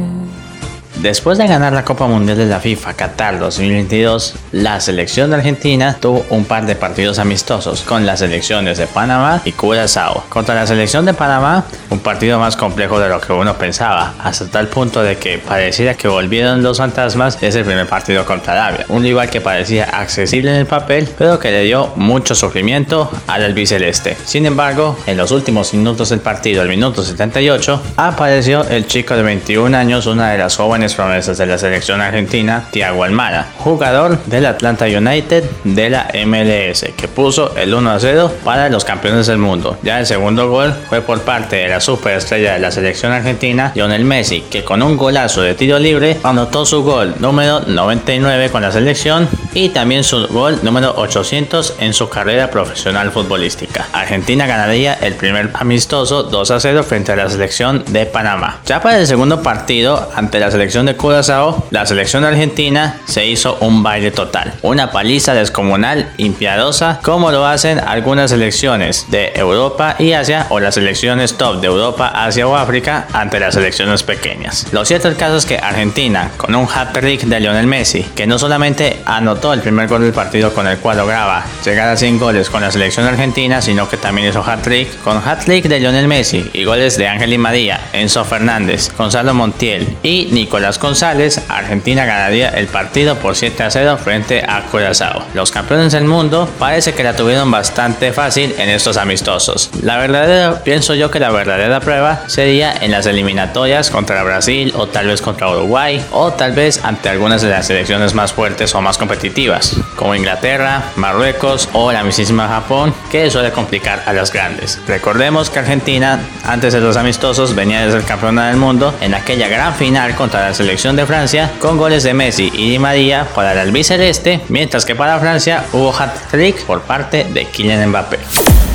Después 1.01 1.39
de 1.39 1.47
ganar 1.47 1.73
la 1.73 1.83
Copa 1.83 2.05
Mundial 2.05 2.37
de 2.37 2.45
la 2.45 2.59
FIFA 2.59 2.93
Qatar 2.93 3.39
2022, 3.39 4.35
la 4.51 4.79
selección 4.79 5.31
de 5.31 5.37
Argentina 5.37 5.97
tuvo 5.99 6.23
un 6.29 6.45
par 6.45 6.67
de 6.67 6.75
partidos 6.75 7.17
amistosos 7.17 7.81
con 7.81 8.05
las 8.05 8.19
selecciones 8.19 8.77
de 8.77 8.85
Panamá 8.85 9.41
y 9.43 9.51
Curazao. 9.51 10.23
Contra 10.29 10.53
la 10.53 10.67
selección 10.67 11.03
de 11.05 11.15
Panamá, 11.15 11.65
un 11.89 11.97
partido 12.01 12.37
más 12.37 12.55
complejo 12.55 12.99
de 12.99 13.09
lo 13.09 13.19
que 13.19 13.33
uno 13.33 13.57
pensaba, 13.57 14.13
hasta 14.19 14.45
tal 14.45 14.67
punto 14.67 15.01
de 15.01 15.17
que 15.17 15.39
pareciera 15.39 15.95
que 15.95 16.07
volvieron 16.07 16.61
los 16.61 16.77
fantasmas 16.77 17.41
ese 17.41 17.63
primer 17.63 17.87
partido 17.87 18.23
contra 18.23 18.53
Arabia. 18.53 18.85
Un 18.89 19.01
rival 19.01 19.27
que 19.27 19.41
parecía 19.41 19.85
accesible 19.85 20.51
en 20.51 20.57
el 20.57 20.67
papel, 20.67 21.09
pero 21.17 21.39
que 21.39 21.49
le 21.49 21.63
dio 21.63 21.93
mucho 21.95 22.35
sufrimiento 22.35 23.09
al 23.25 23.43
albiceleste. 23.43 24.17
Sin 24.23 24.45
embargo, 24.45 24.95
en 25.07 25.17
los 25.17 25.31
últimos 25.31 25.73
minutos 25.73 26.09
del 26.09 26.19
partido, 26.19 26.61
al 26.61 26.69
minuto 26.69 27.01
78, 27.03 27.81
apareció 27.97 28.63
el 28.65 28.85
chico 28.85 29.15
de 29.15 29.23
21 29.23 29.75
años, 29.75 30.05
una 30.05 30.29
de 30.29 30.37
las 30.37 30.55
jóvenes 30.57 30.90
promesas 30.95 31.37
de 31.37 31.45
la 31.45 31.57
selección 31.57 32.01
argentina, 32.01 32.65
Thiago 32.71 33.03
Almada, 33.03 33.47
jugador 33.57 34.23
del 34.25 34.45
Atlanta 34.45 34.85
United 34.85 35.43
de 35.63 35.89
la 35.89 36.07
MLS, 36.25 36.85
que 36.95 37.07
puso 37.07 37.55
el 37.55 37.73
1 37.73 37.91
a 37.91 37.99
0 37.99 38.31
para 38.43 38.69
los 38.69 38.85
campeones 38.85 39.27
del 39.27 39.37
mundo. 39.37 39.77
Ya 39.83 39.99
el 39.99 40.05
segundo 40.05 40.49
gol 40.49 40.73
fue 40.89 41.01
por 41.01 41.21
parte 41.21 41.57
de 41.57 41.67
la 41.67 41.79
superestrella 41.79 42.53
de 42.53 42.59
la 42.59 42.71
selección 42.71 43.11
argentina, 43.11 43.71
Lionel 43.75 44.05
Messi, 44.05 44.41
que 44.41 44.63
con 44.63 44.81
un 44.81 44.97
golazo 44.97 45.41
de 45.41 45.53
tiro 45.53 45.79
libre 45.79 46.17
anotó 46.23 46.65
su 46.65 46.83
gol 46.83 47.15
número 47.19 47.61
99 47.61 48.49
con 48.49 48.61
la 48.61 48.71
selección 48.71 49.27
y 49.53 49.69
también 49.69 50.03
su 50.03 50.27
gol 50.27 50.59
número 50.63 50.93
800 50.95 51.75
en 51.79 51.93
su 51.93 52.09
carrera 52.09 52.49
profesional 52.49 53.11
futbolística. 53.11 53.87
Argentina 53.93 54.47
ganaría 54.47 54.93
el 54.93 55.15
primer 55.15 55.51
amistoso 55.53 56.23
2 56.23 56.51
a 56.51 56.59
0 56.59 56.83
frente 56.83 57.11
a 57.11 57.15
la 57.15 57.29
selección 57.29 57.83
de 57.87 58.05
Panamá. 58.05 58.59
Ya 58.65 58.81
para 58.81 58.99
el 58.99 59.07
segundo 59.07 59.41
partido 59.41 60.09
ante 60.15 60.39
la 60.39 60.51
selección 60.51 60.80
de 60.85 60.95
Curazao, 60.95 61.65
la 61.71 61.85
selección 61.85 62.23
argentina 62.23 62.99
se 63.05 63.25
hizo 63.25 63.57
un 63.61 63.83
baile 63.83 64.11
total, 64.11 64.53
una 64.61 64.91
paliza 64.91 65.33
descomunal, 65.33 66.11
impiadosa, 66.17 66.99
como 67.01 67.31
lo 67.31 67.45
hacen 67.45 67.79
algunas 67.79 68.29
selecciones 68.31 69.07
de 69.09 69.31
Europa 69.35 69.95
y 69.97 70.13
Asia 70.13 70.45
o 70.49 70.59
las 70.59 70.75
selecciones 70.75 71.35
top 71.35 71.59
de 71.61 71.67
Europa, 71.67 72.07
Asia 72.07 72.47
o 72.47 72.55
África 72.55 73.07
ante 73.13 73.39
las 73.39 73.55
selecciones 73.55 74.03
pequeñas. 74.03 74.67
Lo 74.71 74.85
cierto 74.85 75.07
del 75.07 75.17
caso 75.17 75.37
es 75.37 75.45
que 75.45 75.57
Argentina, 75.57 76.31
con 76.37 76.55
un 76.55 76.67
hat-trick 76.67 77.23
de 77.23 77.39
Lionel 77.39 77.67
Messi, 77.67 78.03
que 78.15 78.27
no 78.27 78.37
solamente 78.37 79.01
anotó 79.05 79.53
el 79.53 79.61
primer 79.61 79.87
gol 79.87 80.03
del 80.03 80.13
partido 80.13 80.53
con 80.53 80.67
el 80.67 80.77
cual 80.77 80.97
lograba 80.97 81.43
llegar 81.65 81.89
a 81.89 81.97
100 81.97 82.19
goles 82.19 82.49
con 82.49 82.61
la 82.61 82.71
selección 82.71 83.07
argentina, 83.07 83.61
sino 83.61 83.89
que 83.89 83.97
también 83.97 84.29
hizo 84.29 84.43
hat-trick 84.43 85.01
con 85.03 85.17
hat-trick 85.17 85.65
de 85.65 85.79
Lionel 85.79 86.07
Messi 86.07 86.49
y 86.53 86.63
goles 86.63 86.97
de 86.97 87.07
Ángel 87.07 87.31
María, 87.37 87.79
Enzo 87.93 88.25
Fernández, 88.25 88.91
Gonzalo 88.97 89.33
Montiel 89.33 89.97
y 90.03 90.27
Nicolás 90.31 90.70
González, 90.79 91.41
Argentina 91.49 92.05
ganaría 92.05 92.49
el 92.49 92.67
partido 92.67 93.15
por 93.15 93.35
7 93.35 93.63
a 93.63 93.71
0 93.71 93.97
frente 94.03 94.43
a 94.47 94.63
Curazao. 94.63 95.23
Los 95.33 95.51
campeones 95.51 95.93
del 95.93 96.05
mundo 96.05 96.49
parece 96.59 96.93
que 96.93 97.03
la 97.03 97.15
tuvieron 97.15 97.49
bastante 97.49 98.13
fácil 98.13 98.55
en 98.57 98.69
estos 98.69 98.97
amistosos. 98.97 99.69
La 99.81 99.97
verdadera, 99.97 100.63
pienso 100.63 100.95
yo 100.95 101.11
que 101.11 101.19
la 101.19 101.31
verdadera 101.31 101.79
prueba 101.79 102.23
sería 102.27 102.73
en 102.73 102.91
las 102.91 103.05
eliminatorias 103.05 103.89
contra 103.89 104.23
Brasil 104.23 104.73
o 104.75 104.87
tal 104.87 105.07
vez 105.07 105.21
contra 105.21 105.49
Uruguay 105.49 106.03
o 106.11 106.31
tal 106.31 106.53
vez 106.53 106.83
ante 106.83 107.09
algunas 107.09 107.41
de 107.41 107.49
las 107.49 107.67
selecciones 107.67 108.13
más 108.13 108.33
fuertes 108.33 108.73
o 108.75 108.81
más 108.81 108.97
competitivas, 108.97 109.75
como 109.95 110.15
Inglaterra, 110.15 110.83
Marruecos 110.95 111.69
o 111.73 111.91
la 111.91 112.03
mismísima 112.03 112.47
Japón, 112.47 112.93
que 113.11 113.29
suele 113.29 113.51
complicar 113.51 114.03
a 114.05 114.13
las 114.13 114.31
grandes. 114.31 114.79
Recordemos 114.87 115.49
que 115.49 115.59
Argentina, 115.59 116.19
antes 116.45 116.73
de 116.73 116.79
los 116.79 116.97
amistosos, 116.97 117.55
venía 117.55 117.85
de 117.85 117.91
ser 117.91 118.03
campeona 118.03 118.47
del 118.49 118.57
mundo 118.57 118.93
en 119.01 119.13
aquella 119.13 119.47
gran 119.47 119.73
final 119.73 120.15
contra 120.15 120.41
la 120.41 120.53
selección 120.61 120.95
de 120.95 121.07
Francia 121.07 121.51
con 121.59 121.75
goles 121.75 122.03
de 122.03 122.13
Messi 122.13 122.51
y 122.53 122.69
Di 122.69 122.77
María 122.77 123.27
para 123.33 123.53
el 123.53 123.57
albiceleste, 123.57 124.41
mientras 124.49 124.85
que 124.85 124.95
para 124.95 125.19
Francia 125.19 125.65
hubo 125.73 125.91
hat-trick 125.91 126.65
por 126.65 126.81
parte 126.81 127.23
de 127.23 127.45
Kylian 127.45 127.89
Mbappé. 127.89 128.70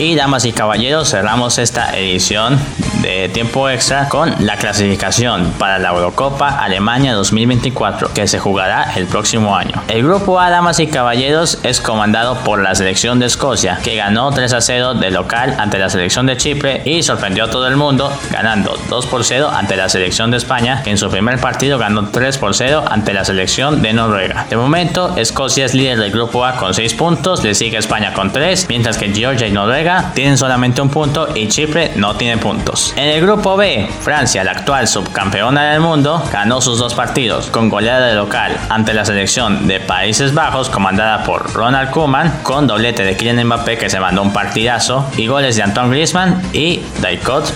Y 0.00 0.14
damas 0.14 0.44
y 0.44 0.52
caballeros, 0.52 1.10
cerramos 1.10 1.58
esta 1.58 1.96
edición 1.98 2.56
de 3.02 3.28
tiempo 3.28 3.68
extra 3.68 4.08
con 4.08 4.32
la 4.38 4.56
clasificación 4.56 5.52
para 5.58 5.80
la 5.80 5.88
Eurocopa 5.88 6.48
Alemania 6.48 7.14
2024 7.14 8.12
que 8.14 8.28
se 8.28 8.38
jugará 8.38 8.92
el 8.94 9.06
próximo 9.06 9.56
año. 9.56 9.82
El 9.88 10.04
grupo 10.04 10.38
A, 10.38 10.50
damas 10.50 10.78
y 10.78 10.86
caballeros, 10.86 11.58
es 11.64 11.80
comandado 11.80 12.36
por 12.44 12.62
la 12.62 12.76
selección 12.76 13.18
de 13.18 13.26
Escocia 13.26 13.80
que 13.82 13.96
ganó 13.96 14.30
3 14.30 14.52
a 14.52 14.60
0 14.60 14.94
de 14.94 15.10
local 15.10 15.56
ante 15.58 15.80
la 15.80 15.90
selección 15.90 16.26
de 16.26 16.36
Chipre 16.36 16.82
y 16.84 17.02
sorprendió 17.02 17.44
a 17.44 17.50
todo 17.50 17.66
el 17.66 17.76
mundo 17.76 18.12
ganando 18.30 18.78
2 18.88 19.06
por 19.06 19.24
0 19.24 19.50
ante 19.52 19.76
la 19.76 19.88
selección 19.88 20.30
de 20.30 20.36
España 20.36 20.82
que 20.84 20.90
en 20.90 20.98
su 20.98 21.10
primer 21.10 21.40
partido 21.40 21.76
ganó 21.76 22.08
3 22.08 22.38
por 22.38 22.54
0 22.54 22.84
ante 22.88 23.12
la 23.12 23.24
selección 23.24 23.82
de 23.82 23.92
Noruega. 23.92 24.46
De 24.48 24.56
momento, 24.56 25.16
Escocia 25.16 25.64
es 25.64 25.74
líder 25.74 25.98
del 25.98 26.12
grupo 26.12 26.44
A 26.44 26.54
con 26.54 26.72
6 26.72 26.94
puntos, 26.94 27.42
le 27.42 27.56
sigue 27.56 27.78
España 27.78 28.12
con 28.12 28.32
3, 28.32 28.66
mientras 28.68 28.96
que 28.96 29.12
Georgia 29.12 29.48
y 29.48 29.50
Noruega 29.50 29.87
tienen 30.14 30.36
solamente 30.36 30.82
un 30.82 30.90
punto 30.90 31.28
y 31.34 31.48
Chipre 31.48 31.92
no 31.96 32.14
tiene 32.16 32.36
puntos. 32.36 32.92
En 32.96 33.08
el 33.08 33.20
grupo 33.22 33.56
B, 33.56 33.88
Francia, 34.00 34.44
la 34.44 34.52
actual 34.52 34.86
subcampeona 34.86 35.72
del 35.72 35.80
mundo, 35.80 36.22
ganó 36.30 36.60
sus 36.60 36.78
dos 36.78 36.94
partidos 36.94 37.46
con 37.46 37.68
goleada 37.68 38.06
de 38.06 38.14
local 38.14 38.56
ante 38.68 38.92
la 38.92 39.04
selección 39.04 39.66
de 39.66 39.80
Países 39.80 40.34
Bajos 40.34 40.68
comandada 40.68 41.24
por 41.24 41.52
Ronald 41.54 41.90
Koeman 41.90 42.40
con 42.42 42.66
doblete 42.66 43.04
de 43.04 43.16
Kylian 43.16 43.44
Mbappé 43.46 43.78
que 43.78 43.88
se 43.88 44.00
mandó 44.00 44.22
un 44.22 44.32
partidazo 44.32 45.08
y 45.16 45.26
goles 45.26 45.56
de 45.56 45.62
Antoine 45.62 45.90
Griezmann 45.90 46.42
y 46.52 46.82
Daikot 47.00 47.52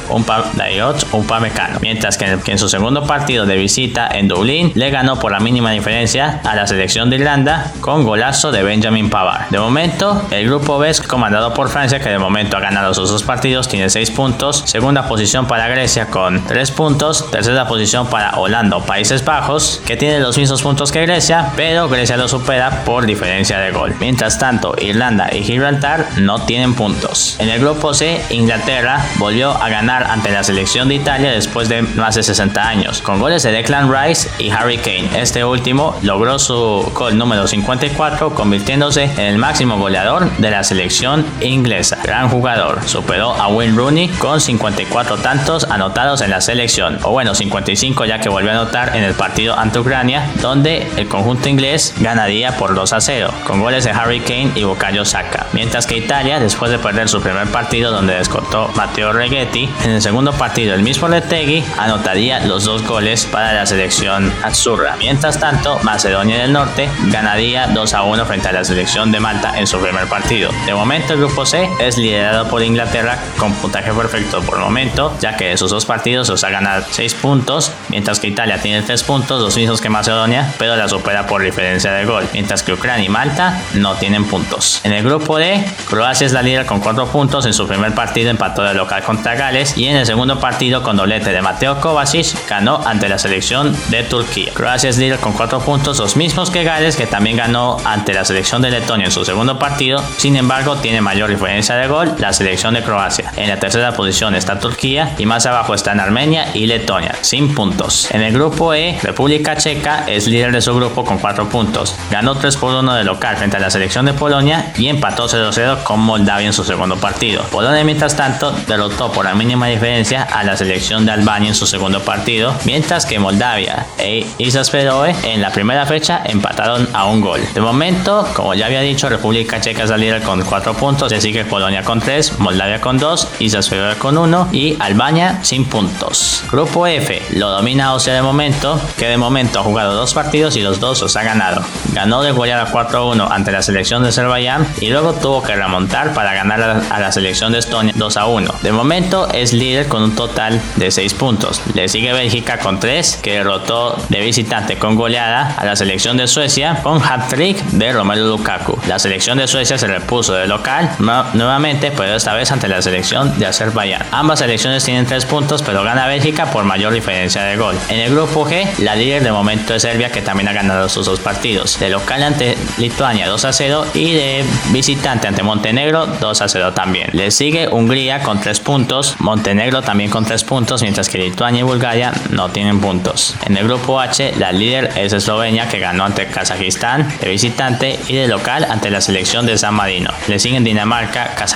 Upamecano. 1.13 1.79
Mientras 1.81 2.17
que 2.17 2.39
en, 2.47 2.59
su 2.59 2.69
segundo 2.69 3.05
partido 3.07 3.45
de 3.47 3.57
visita 3.57 4.09
en 4.11 4.29
Dublín 4.29 4.73
le 4.75 4.91
ganó 4.91 5.19
por 5.19 5.33
la 5.33 5.41
mínima 5.41 5.73
diferencia 5.73 6.41
a 6.45 6.55
la 6.55 6.67
selección 6.67 7.11
de 7.11 7.17
Irlanda 7.17 7.73
con 7.81 8.05
golazo 8.05 8.53
de 8.53 8.63
Benjamin 8.63 9.11
Pavard. 9.11 9.51
De 9.51 9.59
momento, 9.59 10.27
el 10.31 10.47
grupo 10.47 10.79
B 10.79 10.89
es 10.89 11.01
comandado 11.01 11.53
por 11.53 11.69
Francia 11.69 12.01
que 12.01 12.09
de 12.09 12.22
momento 12.23 12.57
ha 12.57 12.61
ganado 12.61 12.95
sus 12.95 13.11
dos 13.11 13.23
partidos, 13.23 13.69
tiene 13.69 13.91
6 13.91 14.11
puntos. 14.13 14.63
Segunda 14.67 15.07
posición 15.07 15.47
para 15.47 15.69
Grecia 15.69 16.07
con 16.07 16.43
3 16.45 16.71
puntos. 16.71 17.31
Tercera 17.31 17.67
posición 17.67 18.07
para 18.07 18.39
Holanda 18.39 18.81
Países 18.81 19.25
Bajos, 19.25 19.83
que 19.85 19.97
tiene 19.97 20.21
los 20.21 20.39
mismos 20.39 20.63
puntos 20.63 20.91
que 20.93 21.03
Grecia, 21.03 21.53
pero 21.57 21.89
Grecia 21.89 22.17
lo 22.17 22.29
supera 22.29 22.85
por 22.85 23.07
diferencia 23.07 23.59
de 23.59 23.73
gol. 23.73 23.95
Mientras 24.01 24.39
tanto, 24.39 24.75
Irlanda 24.81 25.29
y 25.33 25.43
Gibraltar 25.43 26.07
no 26.19 26.45
tienen 26.47 26.75
puntos. 26.75 27.37
En 27.39 27.49
el 27.49 27.61
grupo 27.61 27.93
C, 27.93 28.25
Inglaterra 28.31 29.05
volvió 29.19 29.51
a 29.51 29.69
ganar 29.69 30.05
ante 30.05 30.31
la 30.31 30.45
selección 30.45 30.89
de 30.89 30.95
Italia 30.95 31.33
después 31.33 31.69
de 31.69 31.83
más 31.83 32.15
de 32.15 32.23
60 32.23 32.67
años, 32.67 33.03
con 33.03 33.21
goles 33.21 33.43
de 33.43 33.53
Declan 33.53 33.93
Rice 33.93 34.31
y 34.39 34.51
Harry 34.51 34.79
Kane. 34.79 35.11
Este 35.21 35.45
último 35.45 35.99
logró 36.03 36.39
su 36.39 36.91
gol 36.95 37.19
número 37.19 37.47
54, 37.47 38.35
convirtiéndose 38.35 39.05
en 39.05 39.21
el 39.21 39.39
máximo 39.39 39.77
goleador 39.79 40.31
de 40.39 40.51
la 40.51 40.65
selección 40.65 41.27
inglesa 41.41 41.99
gran 42.13 42.29
jugador. 42.29 42.87
Superó 42.87 43.33
a 43.33 43.49
Wayne 43.49 43.75
Rooney 43.75 44.09
con 44.09 44.39
54 44.39 45.17
tantos 45.17 45.65
anotados 45.65 46.21
en 46.21 46.29
la 46.29 46.43
selección, 46.43 46.99
o 47.05 47.11
bueno, 47.11 47.35
55 47.35 48.05
ya 48.05 48.19
que 48.19 48.29
volvió 48.29 48.51
a 48.51 48.55
anotar 48.55 48.95
en 48.95 49.03
el 49.03 49.15
partido 49.15 49.59
ante 49.59 49.79
Ucrania, 49.79 50.31
donde 50.43 50.87
el 50.99 51.09
conjunto 51.09 51.49
inglés 51.49 51.95
ganaría 52.01 52.59
por 52.59 52.75
2 52.75 52.93
a 52.93 53.01
0, 53.01 53.33
con 53.47 53.63
goles 53.63 53.85
de 53.85 53.93
Harry 53.93 54.21
Kane 54.21 54.53
y 54.55 54.65
Bukayo 54.65 55.07
Saka. 55.07 55.47
Mientras 55.55 55.87
que 55.87 55.97
Italia, 55.97 56.39
después 56.39 56.71
de 56.71 56.79
perder 56.79 57.09
su 57.09 57.23
primer 57.23 57.49
partido 57.49 57.91
donde 57.91 58.17
descontó 58.17 58.69
Matteo 58.77 59.15
Reggetti, 59.15 59.71
en 59.83 59.93
el 59.93 60.03
segundo 60.03 60.33
partido 60.35 60.75
el 60.75 60.83
mismo 60.83 61.09
Letegui 61.09 61.65
anotaría 61.79 62.41
los 62.41 62.65
dos 62.65 62.87
goles 62.87 63.25
para 63.25 63.55
la 63.55 63.65
selección 63.65 64.31
azzurra. 64.43 64.97
Mientras 64.99 65.41
tanto, 65.41 65.79
Macedonia 65.83 66.37
del 66.37 66.53
Norte 66.53 66.91
ganaría 67.07 67.69
2 67.69 67.95
a 67.95 68.03
1 68.03 68.27
frente 68.27 68.49
a 68.49 68.53
la 68.53 68.65
selección 68.65 69.11
de 69.13 69.19
Malta 69.19 69.59
en 69.59 69.67
su 69.67 69.79
primer 69.81 70.07
partido. 70.09 70.51
De 70.67 70.75
momento 70.75 71.15
el 71.15 71.21
grupo 71.21 71.47
C 71.47 71.67
es 71.81 72.02
liderado 72.03 72.49
por 72.49 72.63
Inglaterra 72.63 73.19
con 73.39 73.53
puntaje 73.55 73.93
perfecto 73.93 74.41
por 74.43 74.59
el 74.59 74.65
momento, 74.65 75.17
ya 75.21 75.37
que 75.37 75.49
de 75.51 75.57
sus 75.57 75.71
dos 75.71 75.85
partidos 75.85 76.29
los 76.29 76.45
ha 76.45 76.51
ganado 76.51 76.85
6 76.91 77.15
puntos, 77.15 77.73
mientras 77.89 78.21
que 78.21 78.29
Italia 78.29 78.59
tiene 78.61 78.83
3 78.83 79.03
puntos, 79.05 79.41
los 79.41 79.57
mismos 79.57 79.81
que 79.81 79.89
Macedonia, 79.89 80.53
pero 80.59 80.77
la 80.77 80.89
supera 80.89 81.27
por 81.27 81.43
diferencia 81.43 81.93
de 81.93 82.05
gol, 82.05 82.29
mientras 82.33 82.63
que 82.63 82.73
Ucrania 82.73 83.07
y 83.07 83.09
Malta 83.09 83.61
no 83.75 83.95
tienen 83.95 84.25
puntos. 84.25 84.81
En 84.85 84.93
el 84.93 85.05
grupo 85.05 85.39
D, 85.39 85.65
Croacia 85.89 86.27
es 86.27 86.33
la 86.33 86.43
líder 86.43 86.67
con 86.67 86.81
4 86.81 87.07
puntos, 87.07 87.47
en 87.47 87.55
su 87.55 87.67
primer 87.67 87.95
partido 87.95 88.31
empató 88.31 88.63
de 88.63 88.75
local 88.75 89.03
contra 89.03 89.35
Gales 89.35 89.77
y 89.77 89.87
en 89.87 89.97
el 89.97 90.07
segundo 90.07 90.41
partido 90.41 90.83
con 90.83 90.97
doblete 90.97 91.33
de 91.33 91.43
Mateo 91.43 91.81
Kovacic 91.81 92.49
ganó 92.49 92.81
ante 92.87 93.09
la 93.09 93.19
selección 93.19 93.77
de 93.89 94.03
Turquía. 94.03 94.53
Croacia 94.55 94.91
es 94.91 94.99
líder 94.99 95.19
con 95.19 95.33
4 95.33 95.61
puntos, 95.61 95.99
los 95.99 96.17
mismos 96.17 96.51
que 96.51 96.65
Gales, 96.65 96.97
que 96.97 97.07
también 97.07 97.37
ganó 97.37 97.77
ante 97.85 98.13
la 98.13 98.25
selección 98.25 98.63
de 98.63 98.71
Letonia 98.71 99.07
en 99.07 99.13
su 99.13 99.25
segundo 99.25 99.59
partido, 99.59 100.03
sin 100.17 100.37
embargo 100.37 100.77
tiene 100.77 101.01
mayor 101.01 101.31
diferencia 101.31 101.77
de 101.77 101.82
gol 101.89 102.15
la 102.19 102.33
selección 102.33 102.75
de 102.75 102.83
Croacia. 102.83 103.33
En 103.37 103.49
la 103.49 103.59
tercera 103.59 103.93
posición 103.93 104.35
está 104.35 104.59
Turquía 104.59 105.15
y 105.19 105.27
más 105.27 105.47
abajo 105.47 105.75
están 105.75 106.01
Armenia 106.01 106.47
y 106.55 106.67
Letonia, 106.67 107.15
sin 107.21 107.55
puntos. 107.55 108.11
En 108.11 108.23
el 108.23 108.33
grupo 108.33 108.75
E, 108.75 108.99
República 109.03 109.57
Checa 109.57 110.05
es 110.07 110.27
líder 110.27 110.53
de 110.53 110.61
su 110.61 110.75
grupo 110.75 111.05
con 111.05 111.19
4 111.19 111.49
puntos. 111.49 111.97
Ganó 112.11 112.35
3 112.35 112.57
por 112.57 112.75
1 112.75 112.95
de 112.95 113.05
local 113.05 113.37
frente 113.37 113.57
a 113.57 113.61
la 113.61 113.71
selección 113.71 114.07
de 114.07 114.13
Polonia 114.13 114.73
y 114.77 114.89
empató 114.89 115.29
0-0 115.29 115.83
con 115.83 116.01
Moldavia 116.01 116.47
en 116.47 116.53
su 116.53 116.65
segundo 116.65 116.97
partido. 116.97 117.43
Polonia, 117.45 117.85
mientras 117.85 118.17
tanto, 118.17 118.53
derrotó 118.67 119.11
por 119.13 119.25
la 119.25 119.35
mínima 119.35 119.67
diferencia 119.67 120.23
a 120.23 120.45
la 120.45 120.57
selección 120.57 121.07
de 121.07 121.13
Albania 121.13 121.49
en 121.49 121.55
su 121.55 121.67
segundo 121.67 122.01
partido, 122.01 122.55
mientras 122.65 123.07
que 123.07 123.19
Moldavia 123.19 123.87
e 123.99 124.27
Islas 124.39 124.71
Feroe 124.71 125.15
en 125.23 125.41
la 125.41 125.51
primera 125.51 125.87
fecha 125.87 126.21
empataron 126.25 126.89
a 126.93 127.07
un 127.07 127.21
gol. 127.21 127.41
De 127.55 127.61
momento, 127.61 128.29
como 128.35 128.55
ya 128.55 128.67
había 128.67 128.81
dicho, 128.81 129.09
República 129.09 129.61
Checa 129.61 129.85
es 129.85 129.91
la 129.91 129.97
líder 129.97 130.23
con 130.23 130.43
4 130.43 130.75
puntos, 130.75 131.13
así 131.13 131.33
que 131.33 131.45
Polonia 131.45 131.72
Estonia 131.73 131.87
con 131.87 132.01
3, 132.01 132.39
Moldavia 132.39 132.83
con 132.83 132.99
2, 132.99 133.29
Islas 133.39 133.71
Feroe 133.71 133.97
con 133.97 134.19
1 134.19 134.51
y 134.53 134.77
Albania 134.79 135.39
sin 135.43 135.65
puntos. 135.65 136.45
Grupo 136.51 136.87
F 136.87 137.23
lo 137.31 137.49
domina 137.49 137.87
Austria 137.87 138.15
de 138.15 138.21
momento, 138.21 138.79
que 138.99 139.07
de 139.07 139.17
momento 139.17 139.61
ha 139.61 139.63
jugado 139.63 139.95
dos 139.95 140.13
partidos 140.13 140.55
y 140.57 140.61
los 140.61 140.81
dos 140.81 141.01
los 141.01 141.17
ha 141.17 141.23
ganado. 141.23 141.65
Ganó 141.95 142.23
de 142.23 142.33
goleada 142.33 142.71
4-1 142.71 143.27
ante 143.31 143.53
la 143.53 143.63
selección 143.63 144.03
de 144.03 144.11
Azerbaiyán 144.11 144.67
y 144.83 144.91
luego 144.91 145.15
tuvo 145.15 145.43
que 145.43 145.57
remontar 145.57 146.13
para 146.13 146.35
ganar 146.35 146.83
a 146.91 147.01
la 147.01 147.11
selección 147.11 147.53
de 147.53 147.61
Estonia 147.61 147.95
2-1. 147.95 148.61
De 148.61 148.73
momento 148.73 149.29
es 149.33 149.55
líder 149.55 149.89
con 149.89 150.03
un 150.03 150.15
total 150.15 150.61
de 150.77 150.91
6 150.91 151.15
puntos. 151.15 151.63
Le 151.73 151.89
sigue 151.89 152.13
Bélgica 152.13 152.59
con 152.59 152.81
3, 152.81 153.21
que 153.23 153.39
derrotó 153.39 153.97
de 154.11 154.21
visitante 154.21 154.77
con 154.77 154.95
goleada 154.95 155.55
a 155.57 155.65
la 155.65 155.75
selección 155.75 156.19
de 156.19 156.27
Suecia 156.27 156.81
con 156.83 157.03
hat-trick 157.03 157.57
de 157.71 157.95
Romelu 157.95 158.27
Lukaku. 158.27 158.79
La 158.87 158.99
selección 158.99 159.39
de 159.39 159.47
Suecia 159.47 159.79
se 159.79 159.87
repuso 159.87 160.35
de 160.35 160.47
local 160.47 160.91
nuevamente, 160.99 161.62
pero 161.63 162.17
esta 162.17 162.35
vez 162.35 162.51
ante 162.51 162.67
la 162.67 162.83
selección 162.83 163.39
de 163.39 163.47
Azerbaiyán. 163.47 164.03
Ambas 164.11 164.41
selecciones 164.41 164.85
tienen 164.85 165.07
3 165.07 165.25
puntos, 165.27 165.63
pero 165.63 165.85
gana 165.85 166.07
Bélgica 166.07 166.51
por 166.51 166.65
mayor 166.65 166.93
diferencia 166.93 167.43
de 167.43 167.57
gol. 167.57 167.77
En 167.89 168.01
el 168.01 168.13
grupo 168.13 168.45
G, 168.45 168.67
la 168.79 168.97
líder 168.97 169.23
de 169.23 169.31
momento 169.31 169.75
es 169.75 169.83
Serbia, 169.83 170.11
que 170.11 170.23
también 170.23 170.49
ha 170.49 170.53
ganado 170.53 170.89
sus 170.89 171.07
dos 171.07 171.21
partidos. 171.21 171.79
De 171.79 171.89
local 171.89 172.23
ante 172.23 172.57
Lituania 172.79 173.29
2 173.29 173.45
a 173.45 173.53
0 173.53 173.87
y 173.95 174.13
de 174.13 174.45
visitante 174.71 175.29
ante 175.29 175.43
Montenegro 175.43 176.07
2 176.07 176.43
a 176.43 176.49
0 176.49 176.73
también. 176.73 177.11
Le 177.13 177.31
sigue 177.31 177.69
Hungría 177.69 178.23
con 178.23 178.41
3 178.41 178.59
puntos, 178.61 179.17
Montenegro 179.21 179.83
también 179.83 180.11
con 180.11 180.25
3 180.25 180.43
puntos, 180.45 180.83
mientras 180.83 181.09
que 181.09 181.19
Lituania 181.19 181.61
y 181.61 181.63
Bulgaria 181.63 182.13
no 182.31 182.49
tienen 182.51 182.81
puntos. 182.81 183.37
En 183.47 183.57
el 183.57 183.65
grupo 183.65 184.01
H, 184.01 184.35
la 184.39 184.51
líder 184.51 184.91
es 184.97 185.13
Eslovenia, 185.13 185.69
que 185.69 185.79
ganó 185.79 186.05
ante 186.05 186.27
Kazajistán 186.27 187.13
de 187.21 187.29
visitante 187.29 188.01
y 188.09 188.17
de 188.17 188.27
local 188.27 188.67
ante 188.69 188.91
la 188.91 189.01
selección 189.01 189.47
de 189.47 189.57
San 189.59 189.75
Marino. 189.75 190.11
Le 190.27 190.39
siguen 190.39 190.65
Dinamarca, 190.65 191.35
Kazajistán, 191.35 191.52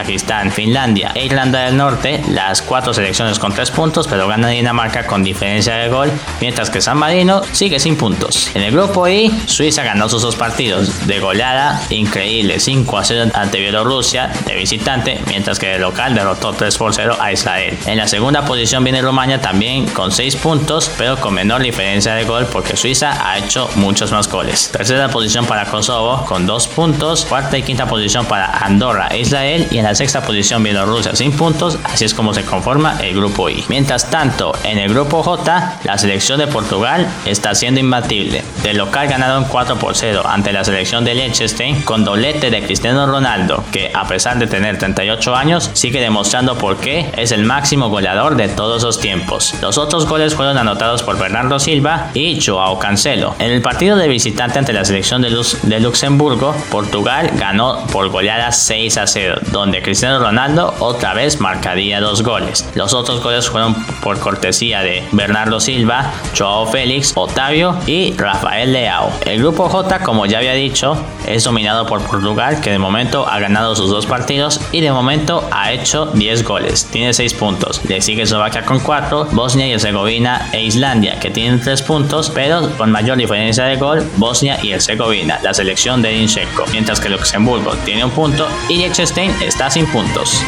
Finlandia 0.51 1.13
e 1.15 1.25
Irlanda 1.25 1.61
del 1.61 1.77
Norte, 1.77 2.23
las 2.29 2.63
cuatro 2.63 2.93
selecciones 2.95 3.39
con 3.39 3.53
3 3.53 3.71
puntos, 3.71 4.07
pero 4.09 4.29
gana 4.29 4.49
Dinamarca 4.49 5.07
con 5.07 5.23
diferencia 5.23 5.75
de 5.75 5.89
gol, 5.89 6.11
mientras 6.41 6.71
que 6.71 6.81
San 6.81 6.99
Marino 6.99 7.43
sigue 7.53 7.79
sin 7.79 7.97
puntos. 7.97 8.51
En 8.55 8.63
el 8.63 8.73
grupo 8.73 9.09
I, 9.09 9.33
Suiza 9.47 9.83
ganó 9.83 10.09
sus 10.09 10.23
dos 10.23 10.37
partidos 10.37 11.07
de 11.07 11.21
goleada 11.21 11.81
increíble 11.91 12.61
5 12.61 12.99
a 12.99 13.05
0 13.05 13.31
ante 13.35 13.59
Bielorrusia 13.59 14.31
de 14.47 14.55
visitante, 14.55 15.21
mientras 15.29 15.59
que 15.59 15.69
de 15.69 15.79
local 15.79 16.15
derrotó 16.15 16.53
3 16.53 16.77
por 16.77 16.95
0 16.95 17.17
a 17.21 17.33
Israel. 17.33 17.77
En 17.87 17.97
la 17.97 18.09
segunda 18.09 18.45
posición 18.45 18.85
viene 18.85 19.03
Rumania 19.03 19.41
también 19.41 19.87
con 19.87 20.13
6 20.13 20.37
puntos, 20.37 20.91
pero 20.99 21.17
con 21.17 21.35
menor 21.35 21.63
diferencia 21.63 22.15
de 22.15 22.25
gol 22.25 22.47
porque 22.47 22.77
Suiza 22.77 23.29
ha 23.29 23.39
hecho 23.39 23.69
muchos 23.77 24.13
más 24.13 24.29
goles. 24.29 24.71
Tercera 24.71 25.09
posición 25.09 25.47
para 25.47 25.67
Kosovo 25.67 26.25
con 26.27 26.47
2 26.47 26.69
puntos, 26.69 27.25
cuarta 27.25 27.59
y 27.59 27.63
quinta 27.63 27.87
posición 27.87 28.27
para 28.27 28.47
Andorra 28.47 29.09
e 29.11 29.21
Israel 29.21 29.67
y 29.71 29.79
en 29.79 29.86
la 29.87 29.95
sexta 29.95 30.21
posición 30.21 30.65
Bielorrusia 30.65 31.15
sin 31.15 31.31
puntos, 31.31 31.79
así 31.85 32.05
es 32.05 32.13
como 32.13 32.35
se 32.35 32.45
conforma 32.45 32.99
el 33.01 33.15
grupo 33.15 33.49
I. 33.49 33.65
Mientras 33.69 34.11
tanto, 34.11 34.53
en 34.65 34.79
el 34.79 34.89
grupo 34.89 35.23
J, 35.23 35.79
la 35.85 35.97
selección 35.97 36.41
de 36.41 36.49
Portugal 36.49 37.07
está 37.25 37.55
siendo 37.55 37.79
imbatible. 37.79 38.43
De 38.65 38.75
local 38.75 39.07
ganaron 39.07 39.45
4 39.45 39.77
por 39.77 39.95
0 39.95 40.25
ante 40.27 40.53
la 40.53 40.65
selección 40.65 41.05
de 41.05 41.15
Liechtenstein 41.15 41.83
con 41.83 42.05
doblete 42.05 42.51
de 42.51 42.65
Cristiano 42.65 43.07
Ronaldo, 43.07 43.63
que 43.71 43.93
a 43.95 44.09
pesar 44.09 44.41
de 44.41 44.49
tener 44.49 44.77
38 44.77 45.37
años, 45.37 45.71
sigue 45.75 46.01
demostrando 46.01 46.59
por 46.59 46.79
qué 46.79 47.13
es 47.17 47.31
el 47.31 47.45
máximo 47.45 47.89
goleador 47.89 48.35
de 48.35 48.49
todos 48.49 48.83
los 48.83 48.99
tiempos. 48.99 49.55
Los 49.63 49.79
otros 49.79 50.09
goles 50.09 50.35
fueron 50.35 50.59
anotados 50.59 51.05
por 51.05 51.17
Bernardo 51.17 51.61
Silva 51.61 52.11
y 52.13 52.45
Joao 52.45 52.81
Cancelo. 52.81 53.37
En 53.39 53.53
el 53.53 53.63
partido 53.63 53.97
de 53.97 54.09
visitante 54.09 54.59
ante 54.59 54.73
la 54.73 54.85
selección 54.85 55.23
de, 55.23 55.31
de 55.63 55.79
Luxemburgo, 55.79 56.57
Portugal 56.73 57.31
ganó 57.37 57.87
por 57.93 58.09
goleada 58.09 58.51
6 58.51 58.99
a 58.99 59.07
0, 59.07 59.37
donde 59.53 59.76
Cristiano 59.83 60.19
Ronaldo 60.19 60.75
otra 60.81 61.15
vez 61.15 61.41
marcaría 61.41 62.01
dos 62.01 62.23
goles. 62.23 62.69
Los 62.75 62.95
otros 62.95 63.23
goles 63.23 63.49
fueron 63.49 63.75
por 64.03 64.19
cortesía 64.19 64.83
de 64.83 65.05
Bernardo 65.13 65.61
Silva, 65.61 66.13
Joao 66.37 66.67
Félix, 66.67 67.13
Otavio 67.15 67.77
y 67.87 68.13
Rafael 68.17 68.73
Leao. 68.73 69.13
El 69.25 69.39
grupo 69.39 69.69
J, 69.69 70.01
como 70.01 70.27
ya 70.27 70.39
había 70.39 70.53
dicho, 70.53 70.97
es 71.27 71.45
dominado 71.45 71.87
por 71.87 72.03
Portugal, 72.03 72.61
que 72.61 72.71
de 72.71 72.79
momento 72.79 73.27
ha 73.29 73.39
ganado 73.39 73.75
sus 73.75 73.91
dos 73.91 74.07
partidos 74.07 74.61
y 74.73 74.81
de 74.81 74.93
momento 74.93 75.47
ha 75.51 75.73
hecho 75.73 76.07
10 76.07 76.45
goles, 76.45 76.87
tiene 76.87 77.13
6 77.13 77.35
puntos. 77.35 77.81
Le 77.89 78.01
sigue 78.01 78.23
Eslovaquia 78.23 78.65
con 78.65 78.81
4, 78.81 79.29
Bosnia 79.33 79.67
y 79.67 79.73
Herzegovina 79.73 80.49
e 80.53 80.63
Islandia, 80.63 81.19
que 81.19 81.31
tienen 81.31 81.61
3 81.61 81.83
puntos, 81.83 82.31
pero 82.31 82.71
con 82.77 82.91
mayor 82.91 83.17
diferencia 83.17 83.65
de 83.65 83.77
gol, 83.77 84.09
Bosnia 84.17 84.59
y 84.63 84.73
Herzegovina, 84.73 85.39
la 85.43 85.55
selección 85.55 86.03
de 86.03 86.15
Inchenko, 86.17 86.65
mientras 86.73 87.01
que 87.01 87.09
Luxemburgo 87.09 87.73
tiene 87.85 88.05
un 88.05 88.11
punto 88.11 88.47
y 88.69 88.77
Liechtenstein 88.77 89.35
está 89.41 89.66
sin 89.71 89.87
puntos. 89.87 90.43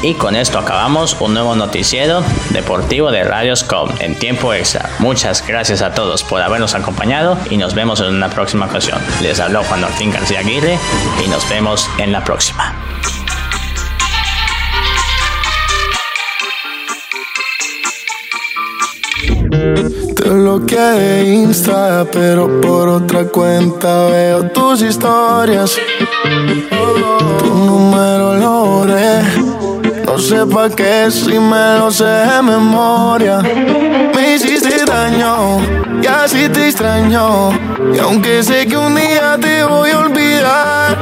Y 0.00 0.14
con 0.14 0.36
esto 0.36 0.58
acabamos 0.58 1.16
un 1.20 1.34
nuevo 1.34 1.56
noticiero 1.56 2.22
deportivo 2.50 3.10
de 3.10 3.24
Radioscom 3.24 3.90
en 3.98 4.14
tiempo 4.14 4.54
extra. 4.54 4.90
Muchas 5.00 5.44
gracias 5.44 5.82
a 5.82 5.92
todos 5.92 6.22
por 6.22 6.40
habernos 6.40 6.74
acompañado 6.74 7.36
y 7.50 7.56
nos 7.56 7.74
vemos 7.74 8.00
en 8.00 8.14
una 8.14 8.30
próxima 8.30 8.66
ocasión. 8.66 9.00
Les 9.22 9.40
habló 9.40 9.64
Juan 9.64 9.80
Martín 9.80 10.12
García 10.12 10.40
Aguirre 10.40 10.78
y 11.24 11.28
nos 11.28 11.48
vemos 11.48 11.90
en 11.98 12.12
la 12.12 12.22
próxima. 12.22 12.76
Te 20.14 20.28
bloqueé 20.28 20.78
de 20.78 21.34
Insta, 21.34 22.06
pero 22.12 22.60
por 22.60 22.88
otra 22.88 23.24
cuenta 23.24 24.06
veo 24.06 24.48
tus 24.50 24.82
historias. 24.82 25.76
Tu 27.38 27.54
número. 27.54 28.18
No 30.18 30.24
sé 30.24 30.44
pa' 30.46 30.68
qué 30.68 31.10
si 31.12 31.38
me 31.38 31.78
lo 31.78 31.92
sé 31.92 32.04
de 32.04 32.42
memoria. 32.42 33.38
Me 34.14 34.34
hiciste 34.34 34.84
daño 34.84 35.60
y 36.02 36.06
así 36.08 36.48
te 36.48 36.66
extraño. 36.66 37.52
Y 37.94 37.98
aunque 38.00 38.42
sé 38.42 38.66
que 38.66 38.76
un 38.76 38.96
día 38.96 39.38
te 39.40 39.62
voy 39.62 39.90
a 39.90 39.98
olvidar, 40.00 40.98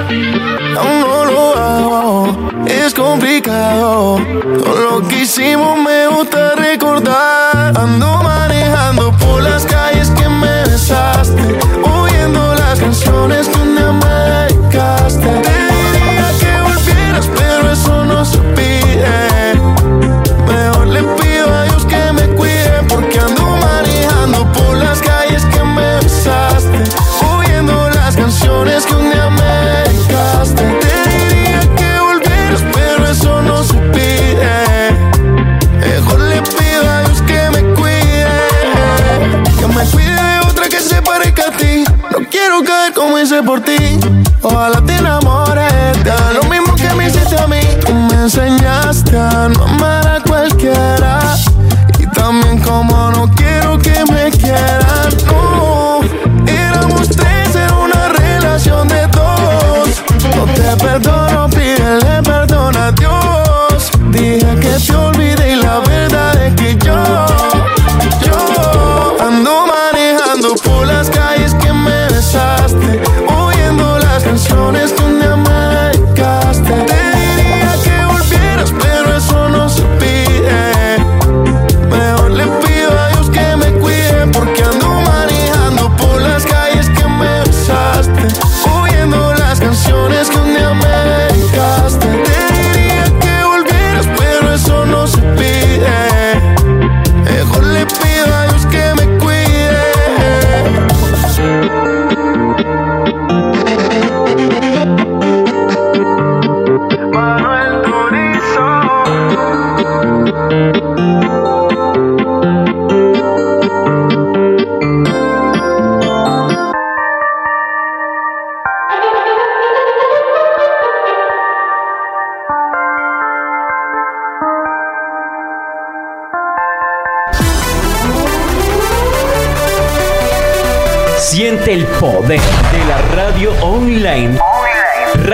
aún 0.76 1.00
no 1.00 1.24
lo 1.24 1.56
hago. 1.56 2.36
Es 2.66 2.92
complicado. 2.92 4.20
Todo 4.62 4.90
lo 4.90 5.08
que 5.08 5.22
hicimos 5.22 5.78
me 5.78 6.08
gusta 6.08 6.54
recordar. 6.54 7.72
Ando 7.74 8.22
por 43.42 43.60
ti. 43.60 43.98
Ojalá 44.42 44.80
te 44.84 44.94
enamores. 44.94 45.72
Haga 46.00 46.32
lo 46.32 46.42
mismo 46.44 46.74
que 46.74 46.88
me 46.94 47.08
hiciste 47.08 47.36
a 47.38 47.46
mí. 47.46 47.60
Tú 47.84 47.92
me 47.92 48.14
enseñaste 48.22 49.18
a 49.18 49.48
no 49.48 49.64
amar 49.64 50.06
a 50.06 50.20
cualquiera. 50.20 50.95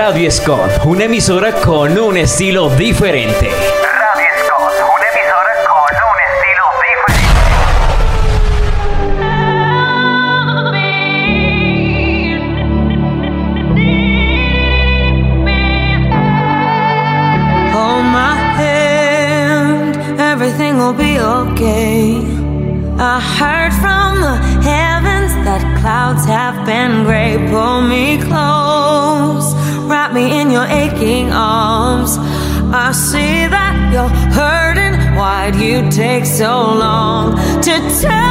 Radio 0.04 0.30
Scott, 0.30 0.80
una 0.86 1.04
emisora 1.04 1.52
con 1.52 1.96
un 1.96 2.16
estilo 2.16 2.68
diferente. 2.70 3.81
so 36.42 36.74
long 36.74 37.36
to 37.62 37.74
tell 38.00 38.21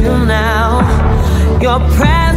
till 0.00 0.24
now. 0.26 0.80
Your 1.60 1.80
presence. 1.96 2.27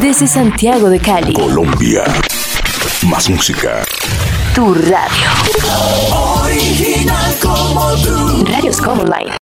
Desde 0.00 0.28
Santiago 0.28 0.88
de 0.88 1.00
Cali. 1.00 1.32
Colombia. 1.32 2.04
Más 3.08 3.28
música. 3.28 3.82
Tu 4.54 4.74
radio. 4.74 5.28
Original 6.44 7.34
como 7.42 7.96
tú. 7.96 8.44
Radios 8.44 8.80
Common 8.80 9.06
Line. 9.06 9.32